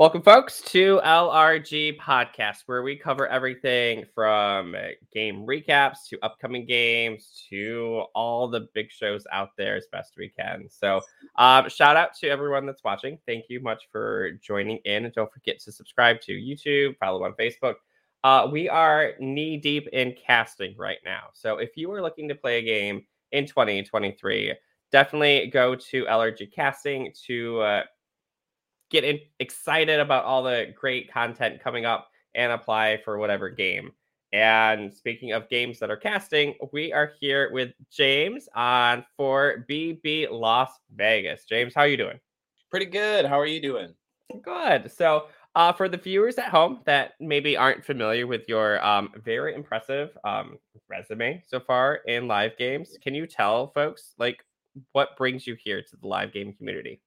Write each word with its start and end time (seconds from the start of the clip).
Welcome, 0.00 0.22
folks, 0.22 0.62
to 0.62 0.98
LRG 1.04 1.98
Podcast, 1.98 2.62
where 2.64 2.82
we 2.82 2.96
cover 2.96 3.28
everything 3.28 4.06
from 4.14 4.74
game 5.12 5.44
recaps 5.46 6.08
to 6.08 6.18
upcoming 6.22 6.64
games 6.64 7.44
to 7.50 8.04
all 8.14 8.48
the 8.48 8.68
big 8.72 8.90
shows 8.90 9.26
out 9.30 9.50
there 9.58 9.76
as 9.76 9.88
best 9.92 10.14
we 10.16 10.30
can. 10.30 10.70
So, 10.70 11.02
um, 11.36 11.68
shout 11.68 11.98
out 11.98 12.14
to 12.20 12.30
everyone 12.30 12.64
that's 12.64 12.82
watching. 12.82 13.18
Thank 13.26 13.44
you 13.50 13.60
much 13.60 13.88
for 13.92 14.30
joining 14.42 14.78
in. 14.86 15.04
And 15.04 15.12
don't 15.12 15.30
forget 15.30 15.58
to 15.64 15.70
subscribe 15.70 16.22
to 16.22 16.32
YouTube, 16.32 16.96
follow 16.96 17.22
on 17.22 17.34
Facebook. 17.34 17.74
Uh, 18.24 18.48
we 18.50 18.70
are 18.70 19.12
knee 19.20 19.58
deep 19.58 19.86
in 19.88 20.14
casting 20.14 20.74
right 20.78 21.00
now. 21.04 21.24
So, 21.34 21.58
if 21.58 21.76
you 21.76 21.92
are 21.92 22.00
looking 22.00 22.26
to 22.30 22.34
play 22.34 22.56
a 22.56 22.62
game 22.62 23.04
in 23.32 23.44
2023, 23.44 24.54
definitely 24.92 25.48
go 25.48 25.74
to 25.74 26.04
LRG 26.06 26.54
Casting 26.54 27.12
to 27.26 27.60
uh, 27.60 27.82
get 28.90 29.04
in, 29.04 29.20
excited 29.38 30.00
about 30.00 30.24
all 30.24 30.42
the 30.42 30.72
great 30.78 31.12
content 31.12 31.62
coming 31.62 31.84
up 31.84 32.08
and 32.34 32.52
apply 32.52 33.00
for 33.04 33.18
whatever 33.18 33.48
game. 33.48 33.92
And 34.32 34.92
speaking 34.92 35.32
of 35.32 35.48
games 35.48 35.78
that 35.80 35.90
are 35.90 35.96
casting, 35.96 36.54
we 36.72 36.92
are 36.92 37.12
here 37.20 37.50
with 37.52 37.72
James 37.90 38.48
on 38.54 39.04
for 39.16 39.64
BB 39.68 40.30
Las 40.30 40.70
Vegas. 40.94 41.44
James, 41.44 41.74
how 41.74 41.82
are 41.82 41.88
you 41.88 41.96
doing? 41.96 42.20
Pretty 42.70 42.86
good. 42.86 43.24
How 43.24 43.40
are 43.40 43.46
you 43.46 43.60
doing? 43.60 43.94
Good. 44.42 44.92
So, 44.92 45.26
uh, 45.56 45.72
for 45.72 45.88
the 45.88 45.96
viewers 45.96 46.38
at 46.38 46.48
home 46.48 46.78
that 46.84 47.14
maybe 47.18 47.56
aren't 47.56 47.84
familiar 47.84 48.24
with 48.28 48.48
your 48.48 48.84
um, 48.84 49.10
very 49.24 49.52
impressive 49.52 50.16
um, 50.22 50.58
resume 50.88 51.42
so 51.44 51.58
far 51.58 51.96
in 52.06 52.28
live 52.28 52.56
games, 52.56 52.96
can 53.02 53.16
you 53.16 53.26
tell 53.26 53.72
folks 53.72 54.14
like 54.16 54.44
what 54.92 55.16
brings 55.16 55.48
you 55.48 55.56
here 55.56 55.82
to 55.82 55.96
the 55.96 56.06
live 56.06 56.32
game 56.32 56.52
community? 56.52 57.00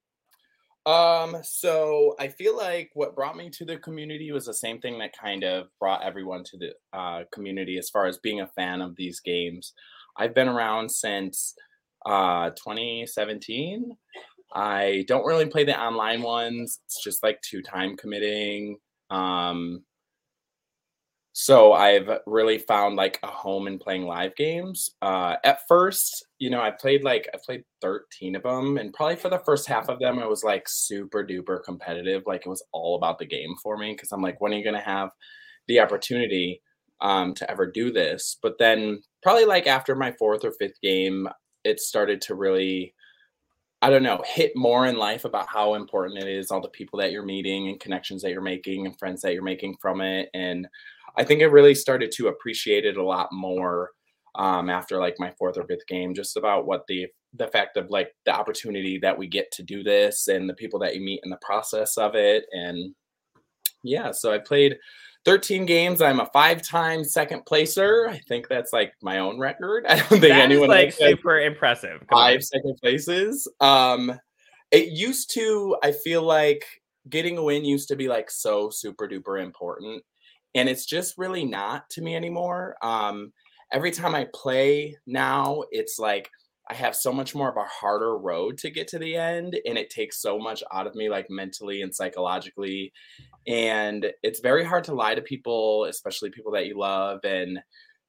Um, 0.86 1.38
so 1.42 2.14
I 2.18 2.28
feel 2.28 2.56
like 2.56 2.90
what 2.92 3.14
brought 3.14 3.36
me 3.36 3.48
to 3.50 3.64
the 3.64 3.78
community 3.78 4.32
was 4.32 4.46
the 4.46 4.54
same 4.54 4.80
thing 4.80 4.98
that 4.98 5.16
kind 5.18 5.42
of 5.42 5.68
brought 5.80 6.02
everyone 6.02 6.44
to 6.44 6.58
the 6.58 6.74
uh, 6.92 7.24
community 7.32 7.78
as 7.78 7.88
far 7.88 8.06
as 8.06 8.18
being 8.18 8.40
a 8.40 8.48
fan 8.48 8.82
of 8.82 8.96
these 8.96 9.20
games. 9.20 9.72
I've 10.18 10.34
been 10.34 10.48
around 10.48 10.90
since 10.90 11.54
uh, 12.04 12.50
2017. 12.50 13.96
I 14.54 15.04
don't 15.08 15.26
really 15.26 15.46
play 15.46 15.64
the 15.64 15.80
online 15.80 16.22
ones. 16.22 16.80
It's 16.84 17.02
just 17.02 17.22
like 17.22 17.40
too 17.40 17.62
time 17.62 17.96
committing. 17.96 18.76
Um, 19.10 19.84
so 21.36 21.72
I've 21.72 22.08
really 22.26 22.58
found 22.58 22.94
like 22.94 23.18
a 23.24 23.26
home 23.26 23.66
in 23.66 23.80
playing 23.80 24.04
live 24.06 24.36
games. 24.36 24.90
Uh, 25.02 25.34
at 25.42 25.66
first, 25.66 26.24
you 26.38 26.48
know, 26.48 26.60
I 26.60 26.70
played 26.70 27.02
like 27.02 27.28
I 27.34 27.38
played 27.44 27.64
13 27.82 28.36
of 28.36 28.44
them, 28.44 28.78
and 28.78 28.94
probably 28.94 29.16
for 29.16 29.28
the 29.30 29.40
first 29.40 29.66
half 29.66 29.88
of 29.88 29.98
them, 29.98 30.20
I 30.20 30.26
was 30.26 30.44
like 30.44 30.68
super 30.68 31.26
duper 31.26 31.58
competitive. 31.64 32.22
Like 32.24 32.42
it 32.46 32.48
was 32.48 32.64
all 32.70 32.94
about 32.94 33.18
the 33.18 33.26
game 33.26 33.56
for 33.60 33.76
me 33.76 33.94
because 33.94 34.12
I'm 34.12 34.22
like, 34.22 34.40
when 34.40 34.54
are 34.54 34.56
you 34.56 34.64
gonna 34.64 34.80
have 34.80 35.10
the 35.66 35.80
opportunity 35.80 36.62
um, 37.00 37.34
to 37.34 37.50
ever 37.50 37.66
do 37.68 37.90
this? 37.90 38.38
But 38.40 38.58
then 38.60 39.02
probably 39.20 39.44
like 39.44 39.66
after 39.66 39.96
my 39.96 40.12
fourth 40.12 40.44
or 40.44 40.52
fifth 40.52 40.80
game, 40.82 41.28
it 41.64 41.80
started 41.80 42.20
to 42.22 42.36
really 42.36 42.94
I 43.82 43.90
don't 43.90 44.02
know, 44.02 44.22
hit 44.24 44.52
more 44.54 44.86
in 44.86 44.96
life 44.96 45.26
about 45.26 45.46
how 45.48 45.74
important 45.74 46.22
it 46.22 46.28
is, 46.28 46.50
all 46.50 46.62
the 46.62 46.68
people 46.70 46.98
that 47.00 47.12
you're 47.12 47.24
meeting 47.24 47.68
and 47.68 47.78
connections 47.78 48.22
that 48.22 48.30
you're 48.30 48.40
making 48.40 48.86
and 48.86 48.98
friends 48.98 49.20
that 49.20 49.34
you're 49.34 49.42
making 49.42 49.76
from 49.82 50.00
it. 50.00 50.30
And 50.32 50.66
I 51.16 51.24
think 51.24 51.42
I 51.42 51.46
really 51.46 51.74
started 51.74 52.12
to 52.12 52.28
appreciate 52.28 52.84
it 52.84 52.96
a 52.96 53.04
lot 53.04 53.28
more 53.32 53.90
um, 54.34 54.68
after 54.68 54.98
like 54.98 55.14
my 55.18 55.32
fourth 55.38 55.56
or 55.56 55.64
fifth 55.64 55.86
game, 55.86 56.14
just 56.14 56.36
about 56.36 56.66
what 56.66 56.82
the 56.88 57.06
the 57.36 57.48
fact 57.48 57.76
of 57.76 57.90
like 57.90 58.14
the 58.24 58.32
opportunity 58.32 58.98
that 58.98 59.18
we 59.18 59.26
get 59.26 59.50
to 59.52 59.62
do 59.62 59.82
this 59.82 60.28
and 60.28 60.48
the 60.48 60.54
people 60.54 60.78
that 60.78 60.94
you 60.94 61.00
meet 61.00 61.20
in 61.24 61.30
the 61.30 61.38
process 61.42 61.96
of 61.98 62.14
it. 62.14 62.44
And 62.52 62.94
yeah, 63.82 64.12
so 64.12 64.32
I 64.32 64.38
played 64.38 64.76
13 65.24 65.66
games. 65.66 66.02
I'm 66.02 66.20
a 66.20 66.26
five-time 66.26 67.02
second 67.02 67.44
placer. 67.46 68.08
I 68.08 68.18
think 68.28 68.48
that's 68.48 68.72
like 68.72 68.92
my 69.02 69.18
own 69.18 69.38
record. 69.38 69.84
I 69.88 69.96
don't 69.96 70.08
think 70.08 70.22
That 70.22 70.38
is, 70.38 70.44
anyone 70.44 70.68
like 70.68 70.92
super 70.92 71.40
impressive. 71.40 72.00
Come 72.08 72.18
on. 72.18 72.32
five 72.32 72.44
second 72.44 72.76
places. 72.80 73.48
Um, 73.60 74.18
it 74.70 74.88
used 74.88 75.32
to. 75.34 75.76
I 75.82 75.92
feel 75.92 76.22
like 76.22 76.64
getting 77.08 77.38
a 77.38 77.42
win 77.42 77.64
used 77.64 77.88
to 77.88 77.96
be 77.96 78.08
like 78.08 78.30
so 78.30 78.70
super 78.70 79.08
duper 79.08 79.42
important, 79.42 80.02
and 80.54 80.68
it's 80.68 80.86
just 80.86 81.18
really 81.18 81.44
not 81.44 81.90
to 81.90 82.02
me 82.02 82.14
anymore. 82.14 82.76
Um, 82.82 83.32
every 83.72 83.90
time 83.90 84.14
I 84.14 84.28
play 84.32 84.96
now, 85.06 85.64
it's 85.70 85.98
like 85.98 86.30
I 86.70 86.74
have 86.74 86.96
so 86.96 87.12
much 87.12 87.34
more 87.34 87.50
of 87.50 87.56
a 87.56 87.64
harder 87.64 88.16
road 88.16 88.56
to 88.58 88.70
get 88.70 88.88
to 88.88 88.98
the 88.98 89.16
end, 89.16 89.58
and 89.66 89.76
it 89.76 89.90
takes 89.90 90.20
so 90.20 90.38
much 90.38 90.62
out 90.72 90.86
of 90.86 90.94
me, 90.94 91.10
like 91.10 91.26
mentally 91.28 91.82
and 91.82 91.94
psychologically. 91.94 92.92
And 93.46 94.10
it's 94.22 94.40
very 94.40 94.64
hard 94.64 94.84
to 94.84 94.94
lie 94.94 95.14
to 95.14 95.20
people, 95.22 95.84
especially 95.84 96.30
people 96.30 96.52
that 96.52 96.66
you 96.66 96.78
love, 96.78 97.20
and 97.24 97.60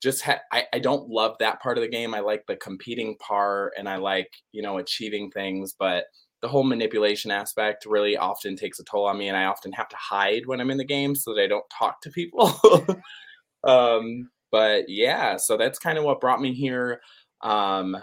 just 0.02 0.22
ha- 0.22 0.40
I, 0.52 0.66
I 0.74 0.80
don't 0.80 1.10
love 1.10 1.36
that 1.40 1.62
part 1.62 1.78
of 1.78 1.82
the 1.82 1.90
game. 1.90 2.14
I 2.14 2.20
like 2.20 2.44
the 2.48 2.56
competing 2.56 3.18
part, 3.18 3.74
and 3.78 3.90
I 3.90 3.98
like 3.98 4.32
you 4.54 4.62
know 4.62 4.78
achieving 4.78 5.32
things, 5.32 5.76
but 5.78 6.06
the 6.42 6.48
whole 6.48 6.64
manipulation 6.64 7.32
aspect 7.32 7.86
really 7.86 8.18
often 8.18 8.56
takes 8.56 8.80
a 8.80 8.84
toll 8.84 9.06
on 9.06 9.18
me, 9.18 9.28
and 9.28 9.38
I 9.38 9.46
often 9.46 9.72
have 9.74 9.90
to 9.90 9.96
hide 9.96 10.46
when 10.46 10.60
I'm 10.60 10.72
in 10.72 10.78
the 10.78 10.84
game 10.86 11.16
so 11.16 11.34
that 11.34 11.42
I 11.42 11.48
don't 11.48 11.66
talk 11.78 12.02
to 12.02 12.10
people. 12.12 12.54
um, 13.64 14.30
but 14.52 14.86
yeah, 14.88 15.38
so 15.38 15.58
that's 15.58 15.80
kind 15.80 15.98
of 15.98 16.04
what 16.04 16.22
brought 16.22 16.42
me 16.42 16.54
here. 16.54 17.02
Um, 17.42 17.98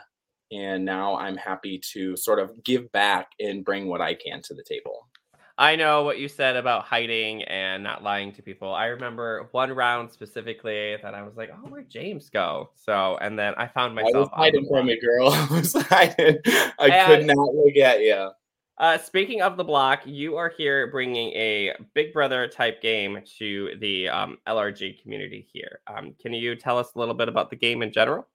and 0.50 0.84
now 0.84 1.16
I'm 1.16 1.36
happy 1.36 1.80
to 1.92 2.16
sort 2.16 2.38
of 2.38 2.62
give 2.62 2.92
back 2.92 3.28
and 3.40 3.64
bring 3.64 3.88
what 3.88 4.02
I 4.02 4.14
can 4.14 4.42
to 4.42 4.54
the 4.54 4.64
table. 4.64 5.08
I 5.58 5.76
know 5.76 6.02
what 6.04 6.18
you 6.18 6.28
said 6.28 6.56
about 6.56 6.84
hiding 6.84 7.42
and 7.44 7.82
not 7.82 8.02
lying 8.02 8.32
to 8.32 8.42
people. 8.42 8.72
I 8.74 8.86
remember 8.86 9.48
one 9.52 9.70
round 9.72 10.10
specifically 10.10 10.96
that 11.02 11.14
I 11.14 11.22
was 11.22 11.36
like, 11.36 11.50
"Oh, 11.52 11.68
where'd 11.68 11.90
James 11.90 12.30
go?" 12.30 12.70
So, 12.74 13.18
and 13.20 13.38
then 13.38 13.54
I 13.56 13.66
found 13.66 13.98
I 13.98 14.02
was 14.02 14.12
myself 14.12 14.30
hiding 14.32 14.66
from 14.66 14.88
you, 14.88 15.00
girl. 15.00 15.28
I 15.32 15.46
was 15.50 15.72
hiding. 15.74 16.38
I 16.78 16.88
And- 16.88 17.06
could 17.06 17.26
not 17.26 17.54
look 17.54 17.76
at 17.76 18.00
you. 18.00 18.30
Uh, 18.78 18.98
speaking 18.98 19.42
of 19.42 19.56
the 19.56 19.62
block, 19.62 20.00
you 20.06 20.36
are 20.36 20.48
here 20.48 20.90
bringing 20.90 21.28
a 21.34 21.72
Big 21.94 22.12
Brother 22.12 22.48
type 22.48 22.80
game 22.80 23.20
to 23.38 23.76
the 23.78 24.08
um, 24.08 24.38
LRG 24.48 25.00
community 25.02 25.46
here. 25.52 25.80
Um, 25.86 26.14
can 26.20 26.32
you 26.32 26.56
tell 26.56 26.78
us 26.78 26.88
a 26.96 26.98
little 26.98 27.14
bit 27.14 27.28
about 27.28 27.50
the 27.50 27.56
game 27.56 27.82
in 27.82 27.92
general? 27.92 28.26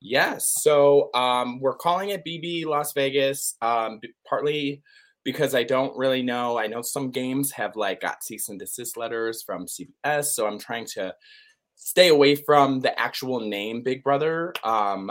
Yes. 0.00 0.42
So 0.62 1.10
um, 1.14 1.60
we're 1.60 1.76
calling 1.76 2.08
it 2.10 2.24
BB 2.24 2.64
Las 2.64 2.92
Vegas, 2.94 3.56
um, 3.62 4.00
partly 4.28 4.82
because 5.24 5.54
I 5.54 5.64
don't 5.64 5.96
really 5.96 6.22
know. 6.22 6.58
I 6.58 6.66
know 6.66 6.82
some 6.82 7.10
games 7.10 7.50
have 7.52 7.76
like 7.76 8.00
got 8.00 8.22
cease 8.22 8.48
and 8.48 8.58
desist 8.58 8.96
letters 8.96 9.42
from 9.42 9.66
CBS, 9.66 10.26
so 10.26 10.46
I'm 10.46 10.58
trying 10.58 10.86
to 10.94 11.14
stay 11.74 12.08
away 12.08 12.34
from 12.34 12.80
the 12.80 12.98
actual 12.98 13.40
name 13.40 13.82
Big 13.82 14.04
Brother. 14.04 14.52
Um, 14.62 15.10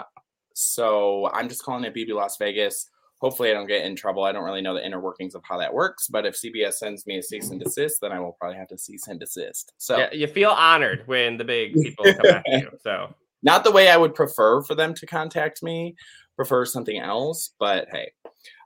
so 0.54 1.30
I'm 1.34 1.50
just 1.50 1.64
calling 1.64 1.84
it 1.84 1.96
BB 1.96 2.14
Las 2.14 2.38
Vegas. 2.38 2.90
Hopefully, 3.18 3.50
I 3.50 3.54
don't 3.54 3.68
get 3.68 3.86
in 3.86 3.96
trouble. 3.96 4.24
I 4.24 4.32
don't 4.32 4.44
really 4.44 4.62
know 4.62 4.74
the 4.74 4.86
inner 4.86 5.00
workings 5.00 5.34
of 5.34 5.42
how 5.46 5.58
that 5.58 5.74
works, 5.74 6.08
but 6.08 6.26
if 6.26 6.36
CBS 6.36 6.74
sends 6.74 7.08
me 7.08 7.18
a 7.18 7.24
cease 7.24 7.50
and 7.50 7.60
desist, 7.60 8.02
then 8.02 8.12
I 8.12 8.20
will 8.20 8.34
probably 8.34 8.58
have 8.58 8.68
to 8.68 8.78
cease 8.78 9.08
and 9.08 9.20
desist. 9.20 9.72
So 9.78 9.98
Yeah, 9.98 10.10
you 10.12 10.28
feel 10.28 10.52
honored 10.52 11.04
when 11.06 11.38
the 11.38 11.46
big 11.46 11.74
people 11.82 12.06
come 12.14 12.26
after 12.26 12.52
you. 12.52 12.70
So, 12.84 13.16
not 13.42 13.64
the 13.64 13.72
way 13.72 13.90
I 13.90 13.98
would 13.98 14.14
prefer 14.14 14.62
for 14.62 14.76
them 14.76 14.94
to 14.96 15.06
contact 15.06 15.64
me, 15.64 15.96
prefer 16.36 16.66
something 16.66 17.00
else, 17.00 17.52
but 17.60 17.88
hey. 17.92 18.12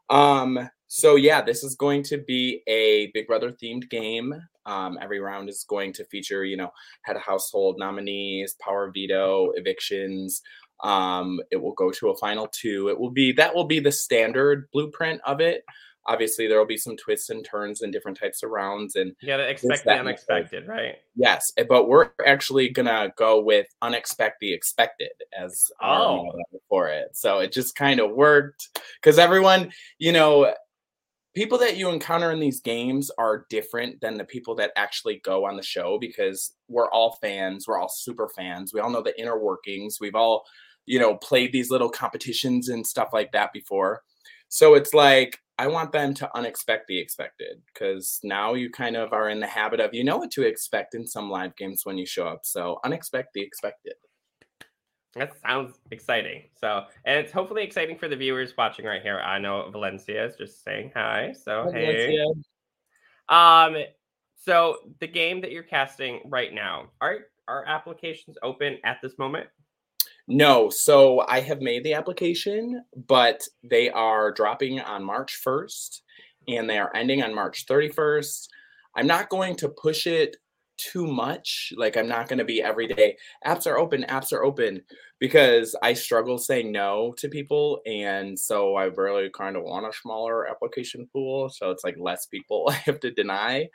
Um, 0.09 0.69
so 0.87 1.15
yeah, 1.15 1.41
this 1.41 1.63
is 1.63 1.75
going 1.75 2.03
to 2.03 2.17
be 2.17 2.61
a 2.67 3.11
Big 3.13 3.27
Brother 3.27 3.51
themed 3.51 3.89
game. 3.89 4.33
Um, 4.65 4.97
every 5.01 5.19
round 5.19 5.49
is 5.49 5.65
going 5.67 5.93
to 5.93 6.05
feature, 6.05 6.43
you 6.43 6.57
know, 6.57 6.71
head 7.03 7.15
of 7.15 7.21
household 7.21 7.77
nominees, 7.79 8.55
power 8.59 8.91
veto, 8.93 9.51
evictions. 9.55 10.41
Um, 10.83 11.39
it 11.51 11.57
will 11.57 11.73
go 11.73 11.89
to 11.91 12.09
a 12.09 12.17
final 12.17 12.47
two. 12.51 12.89
It 12.89 12.99
will 12.99 13.09
be 13.11 13.31
that 13.33 13.55
will 13.55 13.65
be 13.65 13.79
the 13.79 13.91
standard 13.91 14.67
blueprint 14.71 15.21
of 15.25 15.39
it. 15.41 15.63
Obviously, 16.09 16.47
there 16.47 16.57
will 16.57 16.65
be 16.65 16.77
some 16.77 16.95
twists 16.95 17.29
and 17.29 17.43
turns 17.43 17.81
and 17.81 17.91
different 17.91 18.17
types 18.17 18.41
of 18.41 18.49
rounds, 18.49 18.95
and 18.95 19.11
you 19.19 19.27
gotta 19.27 19.49
expect 19.49 19.83
the 19.83 19.89
method. 19.89 19.99
unexpected, 20.07 20.65
right? 20.67 20.95
Yes, 21.15 21.43
eh, 21.57 21.63
but 21.67 21.89
we're 21.89 22.11
actually 22.25 22.69
gonna 22.69 23.11
go 23.17 23.41
with 23.41 23.67
unexpect 23.83 24.33
the 24.39 24.53
expected 24.53 25.09
as 25.37 25.69
Oh. 25.81 26.23
motto 26.23 26.37
for 26.69 26.87
it. 26.87 27.09
So 27.17 27.39
it 27.39 27.51
just 27.51 27.75
kind 27.75 27.99
of 27.99 28.11
worked 28.11 28.79
because 29.01 29.19
everyone, 29.19 29.73
you 29.99 30.13
know, 30.13 30.53
people 31.37 31.59
that 31.59 31.77
you 31.77 31.89
encounter 31.89 32.31
in 32.31 32.39
these 32.39 32.61
games 32.61 33.11
are 33.19 33.45
different 33.51 34.01
than 34.01 34.17
the 34.17 34.25
people 34.25 34.55
that 34.55 34.71
actually 34.75 35.21
go 35.23 35.45
on 35.45 35.55
the 35.55 35.61
show 35.61 35.99
because 36.01 36.55
we're 36.67 36.89
all 36.89 37.15
fans, 37.21 37.67
we're 37.67 37.77
all 37.77 37.93
super 37.95 38.27
fans. 38.35 38.73
We 38.73 38.79
all 38.79 38.89
know 38.89 39.03
the 39.03 39.19
inner 39.21 39.37
workings. 39.37 39.99
We've 40.01 40.15
all, 40.15 40.45
you 40.87 40.97
know, 40.97 41.13
played 41.17 41.51
these 41.51 41.69
little 41.69 41.89
competitions 41.89 42.69
and 42.69 42.87
stuff 42.87 43.09
like 43.13 43.33
that 43.33 43.53
before. 43.53 44.01
So 44.49 44.73
it's 44.73 44.95
like 44.95 45.37
I 45.59 45.67
want 45.67 45.91
them 45.91 46.15
to 46.15 46.29
unexpect 46.35 46.87
the 46.87 46.99
expected 46.99 47.61
because 47.71 48.19
now 48.23 48.55
you 48.55 48.71
kind 48.71 48.95
of 48.95 49.13
are 49.13 49.29
in 49.29 49.39
the 49.39 49.45
habit 49.45 49.79
of 49.79 49.93
you 49.93 50.03
know 50.03 50.17
what 50.17 50.31
to 50.31 50.41
expect 50.41 50.95
in 50.95 51.05
some 51.05 51.29
live 51.29 51.55
games 51.55 51.81
when 51.83 51.99
you 51.99 52.07
show 52.07 52.25
up. 52.25 52.45
So 52.45 52.79
unexpect 52.83 53.25
the 53.35 53.41
expected. 53.41 53.93
That 55.17 55.33
sounds 55.41 55.79
exciting. 55.91 56.43
So, 56.59 56.83
and 57.05 57.19
it's 57.19 57.31
hopefully 57.31 57.63
exciting 57.63 57.97
for 57.97 58.07
the 58.07 58.15
viewers 58.15 58.55
watching 58.57 58.85
right 58.85 59.01
here. 59.01 59.19
I 59.19 59.39
know 59.39 59.69
Valencia 59.71 60.25
is 60.25 60.35
just 60.35 60.63
saying 60.63 60.91
hi. 60.95 61.33
So, 61.33 61.69
hey. 61.73 62.17
Um, 63.29 63.77
So 64.35 64.77
the 64.99 65.07
game 65.07 65.41
that 65.41 65.51
you're 65.51 65.63
casting 65.63 66.21
right 66.25 66.53
now, 66.53 66.85
are 67.01 67.19
are 67.47 67.65
applications 67.65 68.37
open 68.43 68.77
at 68.83 68.97
this 69.01 69.17
moment? 69.17 69.47
No, 70.27 70.69
so 70.69 71.21
I 71.27 71.39
have 71.41 71.61
made 71.61 71.83
the 71.83 71.93
application, 71.93 72.83
but 73.07 73.41
they 73.63 73.89
are 73.89 74.31
dropping 74.31 74.79
on 74.81 75.03
March 75.03 75.41
1st 75.45 76.01
and 76.49 76.69
they 76.69 76.77
are 76.77 76.93
ending 76.95 77.23
on 77.23 77.33
March 77.33 77.65
31st. 77.65 78.47
I'm 78.95 79.07
not 79.07 79.29
going 79.29 79.55
to 79.57 79.69
push 79.69 80.05
it 80.05 80.35
too 80.77 81.07
much. 81.07 81.73
Like, 81.75 81.97
I'm 81.97 82.07
not 82.07 82.27
going 82.27 82.39
to 82.39 82.45
be 82.45 82.61
every 82.61 82.87
day, 82.87 83.17
apps 83.45 83.67
are 83.67 83.77
open, 83.77 84.05
apps 84.09 84.31
are 84.31 84.43
open, 84.43 84.81
because 85.19 85.75
I 85.81 85.93
struggle 85.93 86.37
saying 86.37 86.71
no 86.71 87.13
to 87.17 87.27
people. 87.27 87.81
And 87.85 88.37
so 88.37 88.75
I 88.75 88.85
really 88.85 89.29
kind 89.29 89.55
of 89.55 89.63
want 89.63 89.87
a 89.87 89.97
smaller 89.97 90.47
application 90.47 91.07
pool. 91.11 91.49
So 91.49 91.71
it's 91.71 91.83
like 91.83 91.95
less 91.99 92.25
people 92.27 92.67
I 92.71 92.75
have 92.85 92.99
to 93.01 93.11
deny, 93.11 93.69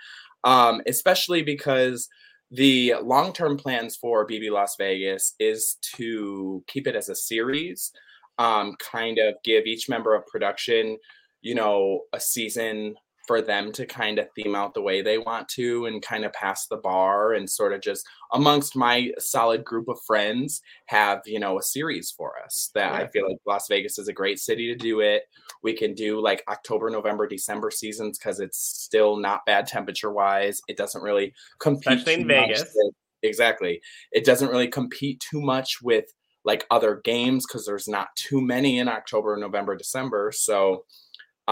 um, 0.44 0.80
especially 0.86 1.42
because 1.42 2.08
the 2.50 2.94
long-term 3.02 3.56
plans 3.56 3.96
for 3.96 4.26
BB 4.26 4.50
Las 4.50 4.76
Vegas 4.76 5.34
is 5.38 5.78
to 5.96 6.62
keep 6.66 6.86
it 6.86 6.94
as 6.94 7.08
a 7.08 7.14
series, 7.14 7.92
um, 8.38 8.76
kind 8.78 9.18
of 9.18 9.34
give 9.42 9.64
each 9.64 9.88
member 9.88 10.14
of 10.14 10.26
production, 10.26 10.98
you 11.40 11.54
know, 11.54 12.02
a 12.12 12.20
season 12.20 12.94
for 13.26 13.40
them 13.40 13.72
to 13.72 13.86
kind 13.86 14.18
of 14.18 14.26
theme 14.34 14.54
out 14.54 14.74
the 14.74 14.82
way 14.82 15.00
they 15.00 15.18
want 15.18 15.48
to 15.48 15.86
and 15.86 16.02
kind 16.02 16.24
of 16.24 16.32
pass 16.32 16.66
the 16.66 16.76
bar 16.76 17.32
and 17.34 17.48
sort 17.48 17.72
of 17.72 17.80
just 17.80 18.06
amongst 18.32 18.74
my 18.74 19.10
solid 19.18 19.64
group 19.64 19.88
of 19.88 20.00
friends 20.06 20.60
have 20.86 21.20
you 21.26 21.38
know 21.38 21.58
a 21.58 21.62
series 21.62 22.10
for 22.10 22.34
us 22.44 22.70
that 22.74 22.92
yeah. 22.92 22.98
i 22.98 23.08
feel 23.08 23.28
like 23.28 23.38
las 23.46 23.66
vegas 23.68 23.98
is 23.98 24.08
a 24.08 24.12
great 24.12 24.38
city 24.38 24.66
to 24.66 24.76
do 24.76 25.00
it. 25.00 25.22
We 25.62 25.72
can 25.72 25.94
do 25.94 26.20
like 26.20 26.42
october 26.48 26.90
november 26.90 27.26
december 27.26 27.70
seasons 27.70 28.18
because 28.18 28.40
it's 28.40 28.58
still 28.58 29.16
not 29.16 29.46
bad 29.46 29.66
temperature 29.66 30.12
wise. 30.12 30.60
It 30.68 30.76
doesn't 30.76 31.02
really 31.02 31.34
compete 31.58 31.98
especially 31.98 32.22
in 32.22 32.28
vegas. 32.28 32.64
with, 32.74 32.94
exactly. 33.22 33.80
It 34.10 34.24
doesn't 34.24 34.48
really 34.48 34.68
compete 34.68 35.20
too 35.20 35.40
much 35.40 35.80
with 35.82 36.06
like 36.44 36.66
other 36.70 37.00
games 37.04 37.46
because 37.46 37.64
there's 37.64 37.86
not 37.86 38.08
too 38.16 38.40
many 38.40 38.78
in 38.78 38.88
october 38.88 39.36
november 39.36 39.76
december. 39.76 40.32
So 40.32 40.84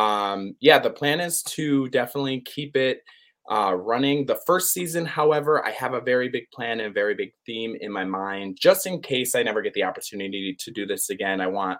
um, 0.00 0.56
yeah, 0.60 0.78
the 0.78 0.90
plan 0.90 1.20
is 1.20 1.42
to 1.42 1.88
definitely 1.90 2.40
keep 2.40 2.74
it 2.74 3.02
uh, 3.50 3.74
running. 3.74 4.24
The 4.24 4.40
first 4.46 4.72
season, 4.72 5.04
however, 5.04 5.64
I 5.64 5.72
have 5.72 5.92
a 5.92 6.00
very 6.00 6.30
big 6.30 6.50
plan 6.52 6.80
and 6.80 6.88
a 6.88 6.92
very 6.92 7.14
big 7.14 7.32
theme 7.44 7.76
in 7.78 7.92
my 7.92 8.04
mind, 8.04 8.56
just 8.58 8.86
in 8.86 9.02
case 9.02 9.34
I 9.34 9.42
never 9.42 9.60
get 9.60 9.74
the 9.74 9.84
opportunity 9.84 10.56
to 10.58 10.70
do 10.70 10.86
this 10.86 11.10
again. 11.10 11.42
I 11.42 11.48
want 11.48 11.78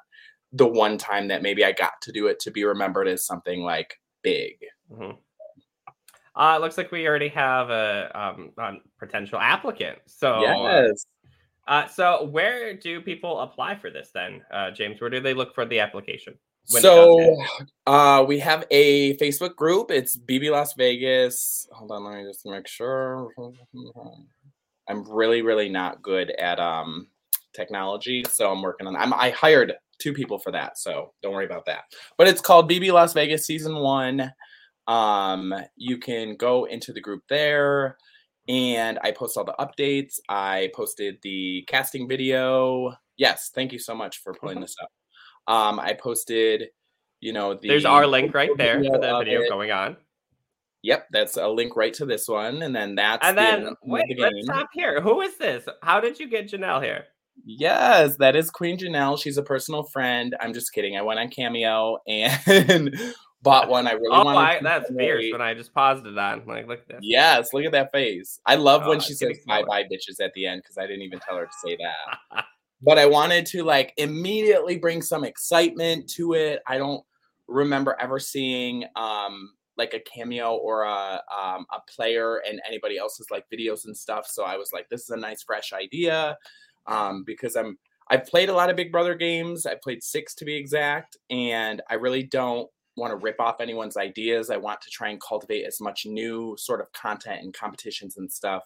the 0.53 0.67
one 0.67 0.99
time 0.99 1.29
that 1.29 1.43
maybe 1.43 1.65
I 1.65 1.73
got 1.73 1.93
to 2.03 2.13
do 2.13 2.27
it 2.27 2.41
to 2.41 2.51
be 2.51 2.65
remembered 2.65 3.09
as 3.09 3.25
something 3.25 3.63
like 3.63 3.95
big. 4.23 4.57
Mm-hmm. 4.93 5.13
Uh, 6.35 6.57
it 6.57 6.61
looks 6.61 6.77
like 6.77 6.93
we 6.93 7.09
already 7.09 7.29
have 7.29 7.71
a, 7.71 8.11
um, 8.15 8.51
a 8.59 8.73
potential 8.99 9.39
applicant. 9.39 9.99
So 10.07 10.43
yes. 10.43 11.07
Uh, 11.67 11.87
so 11.87 12.25
where 12.25 12.75
do 12.75 13.01
people 13.01 13.41
apply 13.41 13.77
for 13.77 13.91
this 13.91 14.11
then, 14.13 14.43
uh, 14.53 14.73
James? 14.73 15.01
Where 15.01 15.11
do 15.11 15.21
they 15.21 15.35
look 15.35 15.55
for 15.55 15.65
the 15.65 15.81
application? 15.81 16.35
So 16.71 17.37
uh, 17.87 18.25
we 18.27 18.39
have 18.39 18.65
a 18.71 19.17
Facebook 19.17 19.57
group. 19.57 19.91
It's 19.91 20.17
BB 20.17 20.51
Las 20.51 20.75
Vegas. 20.75 21.69
Hold 21.73 21.91
on, 21.91 22.05
let 22.05 22.19
me 22.19 22.25
just 22.25 22.47
make 22.47 22.67
sure. 22.67 23.29
I'm 24.89 25.11
really, 25.11 25.43
really 25.43 25.69
not 25.69 26.03
good 26.03 26.31
at 26.31 26.59
um, 26.59 27.09
technology, 27.55 28.25
so 28.29 28.51
I'm 28.51 28.63
working 28.63 28.87
on. 28.87 28.97
I'm, 28.97 29.13
I 29.13 29.31
hired 29.31 29.75
two 29.99 30.13
people 30.13 30.39
for 30.39 30.53
that, 30.53 30.79
so 30.79 31.13
don't 31.23 31.33
worry 31.33 31.45
about 31.45 31.67
that. 31.67 31.85
But 32.17 32.29
it's 32.29 32.41
called 32.41 32.71
BB 32.71 32.93
Las 32.93 33.13
Vegas 33.13 33.47
Season 33.47 33.77
One. 33.77 34.33
Um, 34.87 35.55
you 35.77 35.99
can 35.99 36.37
go 36.37 36.65
into 36.65 36.93
the 36.93 37.01
group 37.01 37.23
there, 37.29 37.97
and 38.49 38.99
I 39.03 39.13
post 39.13 39.37
all 39.37 39.45
the 39.45 39.55
updates. 39.59 40.19
I 40.29 40.71
posted 40.75 41.19
the 41.23 41.65
casting 41.69 42.09
video. 42.09 42.95
Yes, 43.17 43.51
thank 43.55 43.73
you 43.73 43.79
so 43.79 43.95
much 43.95 44.19
for 44.23 44.35
pulling 44.35 44.57
mm-hmm. 44.57 44.63
this 44.63 44.77
up. 44.83 44.91
Um, 45.51 45.81
I 45.81 45.95
posted, 45.95 46.69
you 47.21 47.33
know, 47.33 47.55
the 47.55 47.67
there's 47.67 47.85
our 47.85 48.07
link 48.07 48.33
right 48.33 48.51
there 48.57 48.83
for 48.85 48.99
the 48.99 49.19
video 49.19 49.43
it. 49.43 49.49
going 49.49 49.73
on. 49.73 49.97
Yep, 50.83 51.09
that's 51.11 51.37
a 51.37 51.49
link 51.49 51.75
right 51.75 51.93
to 51.95 52.07
this 52.07 52.29
one, 52.29 52.63
and 52.63 52.75
then 52.75 52.95
that's 52.95 53.27
and 53.27 53.37
then 53.37 53.65
the 53.65 53.77
wait, 53.83 54.05
the 54.09 54.23
let's 54.23 54.45
stop 54.45 54.69
here. 54.73 55.01
Who 55.01 55.21
is 55.21 55.37
this? 55.39 55.67
How 55.83 56.01
did 56.01 56.21
you 56.21 56.29
get 56.29 56.49
Janelle 56.49 56.83
here? 56.83 57.05
Yes, 57.45 58.17
that 58.19 58.37
is 58.37 58.51
Queen 58.51 58.79
Janelle. 58.79 59.21
She's 59.21 59.39
a 59.39 59.43
personal 59.43 59.83
friend. 59.83 60.37
I'm 60.41 60.55
just 60.55 60.73
kidding. 60.73 60.97
I 60.97 61.03
went 61.03 61.19
on 61.19 61.31
Cameo 61.31 61.99
and 62.07 62.97
bought 63.43 63.69
one. 63.69 63.89
I 63.89 63.93
really 63.93 64.09
oh, 64.17 64.25
wanted. 64.25 64.39
I, 64.39 64.61
that's 64.63 64.91
fierce. 64.91 65.33
When 65.33 65.43
I 65.43 65.55
just 65.55 65.75
paused 65.75 66.07
it 66.07 66.17
on, 66.17 66.47
like, 66.47 66.69
look 66.69 66.81
at 66.81 66.89
this. 66.89 67.01
Yes, 67.03 67.53
look 67.53 67.65
at 67.65 67.73
that 67.73 67.91
face. 67.91 68.41
I 68.47 68.55
love 68.55 68.83
oh, 68.85 68.91
when 68.91 69.01
she 69.01 69.15
says 69.15 69.37
"bye 69.49 69.65
bye 69.65 69.83
bitches" 69.83 70.21
at 70.25 70.33
the 70.35 70.47
end 70.47 70.63
because 70.63 70.79
I 70.79 70.87
didn't 70.87 71.03
even 71.03 71.19
tell 71.19 71.37
her 71.39 71.47
to 71.47 71.53
say 71.67 71.77
that. 71.77 72.45
but 72.83 72.99
I 72.99 73.07
wanted 73.07 73.47
to 73.47 73.63
like 73.63 73.93
immediately 73.97 74.79
bring 74.79 75.03
some 75.03 75.25
excitement 75.25 76.09
to 76.11 76.35
it. 76.35 76.61
I 76.67 76.79
don't 76.79 77.05
remember 77.47 77.97
ever 78.01 78.19
seeing 78.19 78.85
um 78.97 79.51
like 79.77 79.95
a 79.95 80.01
cameo 80.01 80.57
or 80.57 80.83
a 80.83 81.23
um, 81.35 81.67
a 81.73 81.81
player 81.89 82.43
and 82.47 82.61
anybody 82.69 82.99
else's 82.99 83.31
like 83.31 83.47
videos 83.53 83.87
and 83.87 83.97
stuff. 83.97 84.27
So 84.27 84.45
I 84.45 84.57
was 84.57 84.73
like, 84.73 84.89
this 84.89 85.03
is 85.03 85.11
a 85.11 85.17
nice 85.17 85.43
fresh 85.43 85.73
idea 85.73 86.37
um, 86.87 87.25
because 87.25 87.57
I'm 87.57 87.79
I've 88.09 88.27
played 88.27 88.51
a 88.51 88.55
lot 88.55 88.71
of 88.71 88.77
Big 88.77 88.93
Brother 88.93 89.15
games. 89.15 89.67
I 89.67 89.77
played 89.83 90.03
six 90.03 90.35
to 90.37 90.45
be 90.45 90.55
exact, 90.55 91.17
and 91.31 91.81
I 91.89 91.95
really 91.95 92.25
don't 92.25 92.69
want 92.97 93.13
to 93.13 93.17
rip 93.17 93.41
off 93.41 93.61
anyone's 93.61 93.97
ideas. 93.97 94.51
I 94.51 94.59
want 94.59 94.83
to 94.83 94.91
try 94.91 95.09
and 95.09 95.21
cultivate 95.21 95.65
as 95.65 95.81
much 95.81 96.05
new 96.05 96.57
sort 96.59 96.81
of 96.81 96.93
content 96.93 97.43
and 97.43 97.55
competitions 97.55 98.19
and 98.19 98.31
stuff 98.31 98.65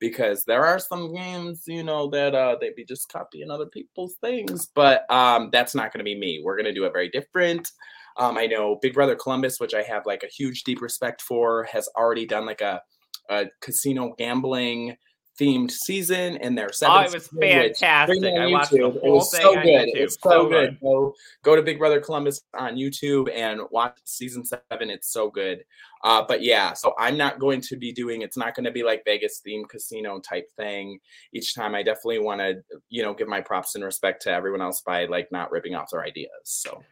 because 0.00 0.44
there 0.44 0.64
are 0.64 0.78
some 0.78 1.14
games, 1.14 1.62
you 1.66 1.82
know, 1.82 2.08
that 2.10 2.34
uh 2.34 2.56
they 2.60 2.70
be 2.76 2.84
just 2.84 3.10
copying 3.10 3.50
other 3.50 3.66
people's 3.66 4.16
things, 4.20 4.68
but 4.74 5.10
um 5.10 5.50
that's 5.52 5.74
not 5.74 5.92
going 5.92 6.00
to 6.00 6.04
be 6.04 6.18
me. 6.18 6.40
We're 6.44 6.56
going 6.56 6.66
to 6.66 6.74
do 6.74 6.84
it 6.84 6.92
very 6.92 7.08
different. 7.08 7.70
Um, 8.18 8.38
I 8.38 8.46
know 8.46 8.78
Big 8.80 8.94
Brother 8.94 9.14
Columbus, 9.14 9.60
which 9.60 9.74
I 9.74 9.82
have 9.82 10.06
like 10.06 10.22
a 10.22 10.32
huge 10.34 10.64
deep 10.64 10.80
respect 10.80 11.20
for, 11.20 11.64
has 11.64 11.88
already 11.96 12.26
done 12.26 12.46
like 12.46 12.62
a, 12.62 12.80
a 13.28 13.46
casino 13.60 14.14
gambling 14.16 14.96
themed 15.38 15.70
season 15.70 16.36
in 16.36 16.54
their 16.54 16.72
seventh. 16.72 16.98
Oh, 16.98 17.10
it 17.10 17.14
was 17.14 17.28
fantastic! 17.28 18.24
I 18.24 18.46
watched 18.46 18.70
the 18.70 18.78
whole 18.78 18.96
it 18.96 19.02
was 19.02 19.30
thing 19.30 19.40
so 19.42 19.54
good. 19.54 19.64
YouTube. 19.64 19.90
It's 19.94 20.14
so, 20.22 20.30
so 20.30 20.48
good. 20.48 20.70
good. 20.70 20.80
Go 20.80 21.14
go 21.42 21.56
to 21.56 21.62
Big 21.62 21.78
Brother 21.78 22.00
Columbus 22.00 22.42
on 22.54 22.76
YouTube 22.76 23.30
and 23.34 23.60
watch 23.70 23.98
season 24.04 24.44
seven. 24.44 24.90
It's 24.90 25.12
so 25.12 25.30
good. 25.30 25.64
Uh, 26.04 26.24
but 26.26 26.42
yeah, 26.42 26.72
so 26.72 26.94
I'm 26.98 27.16
not 27.16 27.38
going 27.38 27.60
to 27.62 27.76
be 27.76 27.92
doing. 27.92 28.22
It's 28.22 28.36
not 28.36 28.54
going 28.54 28.64
to 28.64 28.70
be 28.70 28.82
like 28.82 29.04
Vegas 29.04 29.40
themed 29.46 29.68
casino 29.68 30.20
type 30.20 30.48
thing 30.56 30.98
each 31.32 31.54
time. 31.54 31.74
I 31.74 31.82
definitely 31.82 32.20
want 32.20 32.40
to, 32.40 32.62
you 32.88 33.02
know, 33.02 33.14
give 33.14 33.28
my 33.28 33.40
props 33.40 33.74
and 33.74 33.84
respect 33.84 34.22
to 34.22 34.30
everyone 34.30 34.62
else 34.62 34.82
by 34.82 35.06
like 35.06 35.32
not 35.32 35.50
ripping 35.50 35.74
off 35.74 35.90
their 35.90 36.04
ideas. 36.04 36.30
So. 36.44 36.82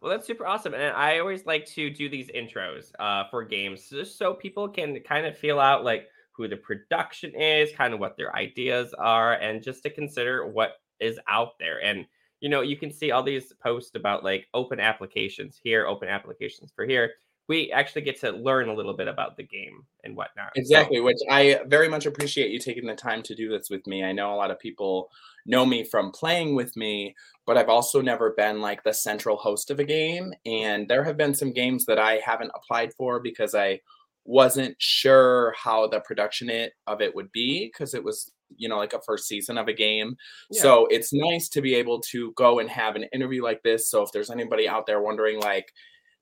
Well, 0.00 0.10
that's 0.10 0.26
super 0.26 0.46
awesome. 0.46 0.72
And 0.72 0.96
I 0.96 1.18
always 1.18 1.44
like 1.44 1.66
to 1.66 1.90
do 1.90 2.08
these 2.08 2.28
intros 2.28 2.90
uh, 2.98 3.24
for 3.30 3.44
games 3.44 3.90
just 3.90 4.16
so 4.16 4.32
people 4.32 4.66
can 4.66 4.98
kind 5.00 5.26
of 5.26 5.36
feel 5.36 5.60
out 5.60 5.84
like 5.84 6.08
who 6.32 6.48
the 6.48 6.56
production 6.56 7.34
is, 7.34 7.70
kind 7.76 7.94
of 7.94 8.00
what 8.00 8.16
their 8.16 8.34
ideas 8.34 8.94
are, 8.94 9.34
and 9.34 9.62
just 9.62 9.82
to 9.82 9.90
consider 9.90 10.46
what 10.46 10.72
is 11.00 11.18
out 11.28 11.58
there. 11.58 11.82
And 11.82 12.06
you 12.40 12.48
know, 12.48 12.62
you 12.62 12.76
can 12.76 12.90
see 12.90 13.10
all 13.10 13.22
these 13.22 13.52
posts 13.62 13.94
about 13.94 14.24
like 14.24 14.48
open 14.54 14.80
applications 14.80 15.60
here, 15.62 15.86
open 15.86 16.08
applications 16.08 16.72
for 16.74 16.86
here. 16.86 17.12
We 17.48 17.72
actually 17.72 18.02
get 18.02 18.20
to 18.20 18.30
learn 18.30 18.68
a 18.68 18.74
little 18.74 18.94
bit 18.94 19.08
about 19.08 19.36
the 19.36 19.42
game 19.42 19.84
and 20.04 20.16
whatnot. 20.16 20.52
Exactly, 20.54 20.98
so, 20.98 21.02
which 21.02 21.18
I 21.28 21.60
very 21.66 21.88
much 21.88 22.06
appreciate 22.06 22.50
you 22.50 22.60
taking 22.60 22.86
the 22.86 22.94
time 22.94 23.22
to 23.24 23.34
do 23.34 23.48
this 23.48 23.68
with 23.68 23.86
me. 23.88 24.04
I 24.04 24.12
know 24.12 24.32
a 24.32 24.36
lot 24.36 24.52
of 24.52 24.58
people 24.60 25.10
know 25.46 25.66
me 25.66 25.82
from 25.82 26.12
playing 26.12 26.54
with 26.54 26.76
me, 26.76 27.16
but 27.46 27.58
I've 27.58 27.68
also 27.68 28.00
never 28.00 28.30
been 28.30 28.60
like 28.60 28.84
the 28.84 28.94
central 28.94 29.36
host 29.36 29.70
of 29.70 29.80
a 29.80 29.84
game. 29.84 30.32
And 30.46 30.86
there 30.86 31.02
have 31.02 31.16
been 31.16 31.34
some 31.34 31.52
games 31.52 31.86
that 31.86 31.98
I 31.98 32.20
haven't 32.24 32.52
applied 32.54 32.94
for 32.94 33.18
because 33.18 33.54
I 33.54 33.80
wasn't 34.24 34.76
sure 34.78 35.54
how 35.56 35.86
the 35.86 36.00
production 36.00 36.50
it, 36.50 36.72
of 36.86 37.00
it 37.00 37.14
would 37.14 37.32
be 37.32 37.66
because 37.66 37.94
it 37.94 38.04
was 38.04 38.32
you 38.56 38.68
know 38.68 38.78
like 38.78 38.92
a 38.92 39.00
first 39.02 39.26
season 39.26 39.58
of 39.58 39.68
a 39.68 39.72
game. 39.72 40.16
Yeah. 40.50 40.62
so 40.62 40.86
it's 40.86 41.12
nice 41.12 41.48
to 41.50 41.60
be 41.60 41.74
able 41.74 42.00
to 42.10 42.32
go 42.32 42.58
and 42.58 42.68
have 42.68 42.96
an 42.96 43.04
interview 43.12 43.42
like 43.42 43.62
this. 43.62 43.88
So 43.88 44.02
if 44.02 44.12
there's 44.12 44.30
anybody 44.30 44.68
out 44.68 44.86
there 44.86 45.00
wondering 45.00 45.40
like 45.40 45.66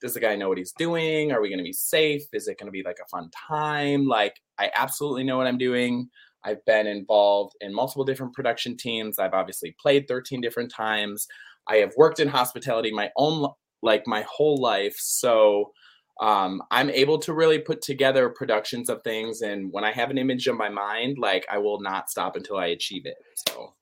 does 0.00 0.14
the 0.14 0.20
guy 0.20 0.36
know 0.36 0.48
what 0.48 0.58
he's 0.58 0.72
doing? 0.72 1.32
Are 1.32 1.40
we 1.40 1.48
going 1.48 1.58
to 1.58 1.64
be 1.64 1.72
safe? 1.72 2.22
Is 2.32 2.46
it 2.46 2.56
going 2.56 2.68
to 2.68 2.72
be 2.72 2.84
like 2.84 2.98
a 3.02 3.08
fun 3.08 3.30
time? 3.48 4.06
Like 4.06 4.36
i 4.58 4.70
absolutely 4.74 5.24
know 5.24 5.36
what 5.36 5.46
i'm 5.46 5.58
doing. 5.58 6.08
I've 6.44 6.64
been 6.64 6.86
involved 6.86 7.56
in 7.60 7.74
multiple 7.74 8.04
different 8.04 8.32
production 8.32 8.76
teams. 8.76 9.18
I've 9.18 9.34
obviously 9.34 9.74
played 9.80 10.06
13 10.06 10.40
different 10.40 10.72
times. 10.72 11.26
I 11.66 11.76
have 11.76 11.92
worked 11.96 12.20
in 12.20 12.28
hospitality 12.28 12.92
my 12.92 13.10
own 13.16 13.48
like 13.82 14.06
my 14.06 14.22
whole 14.22 14.60
life. 14.60 14.96
So 14.98 15.72
um, 16.20 16.62
I'm 16.70 16.90
able 16.90 17.18
to 17.20 17.32
really 17.32 17.58
put 17.58 17.80
together 17.80 18.28
productions 18.28 18.90
of 18.90 19.02
things. 19.02 19.42
And 19.42 19.72
when 19.72 19.84
I 19.84 19.92
have 19.92 20.10
an 20.10 20.18
image 20.18 20.48
in 20.48 20.56
my 20.56 20.68
mind, 20.68 21.18
like 21.18 21.46
I 21.50 21.58
will 21.58 21.80
not 21.80 22.10
stop 22.10 22.36
until 22.36 22.56
I 22.56 22.66
achieve 22.66 23.06
it. 23.06 23.16
So, 23.48 23.74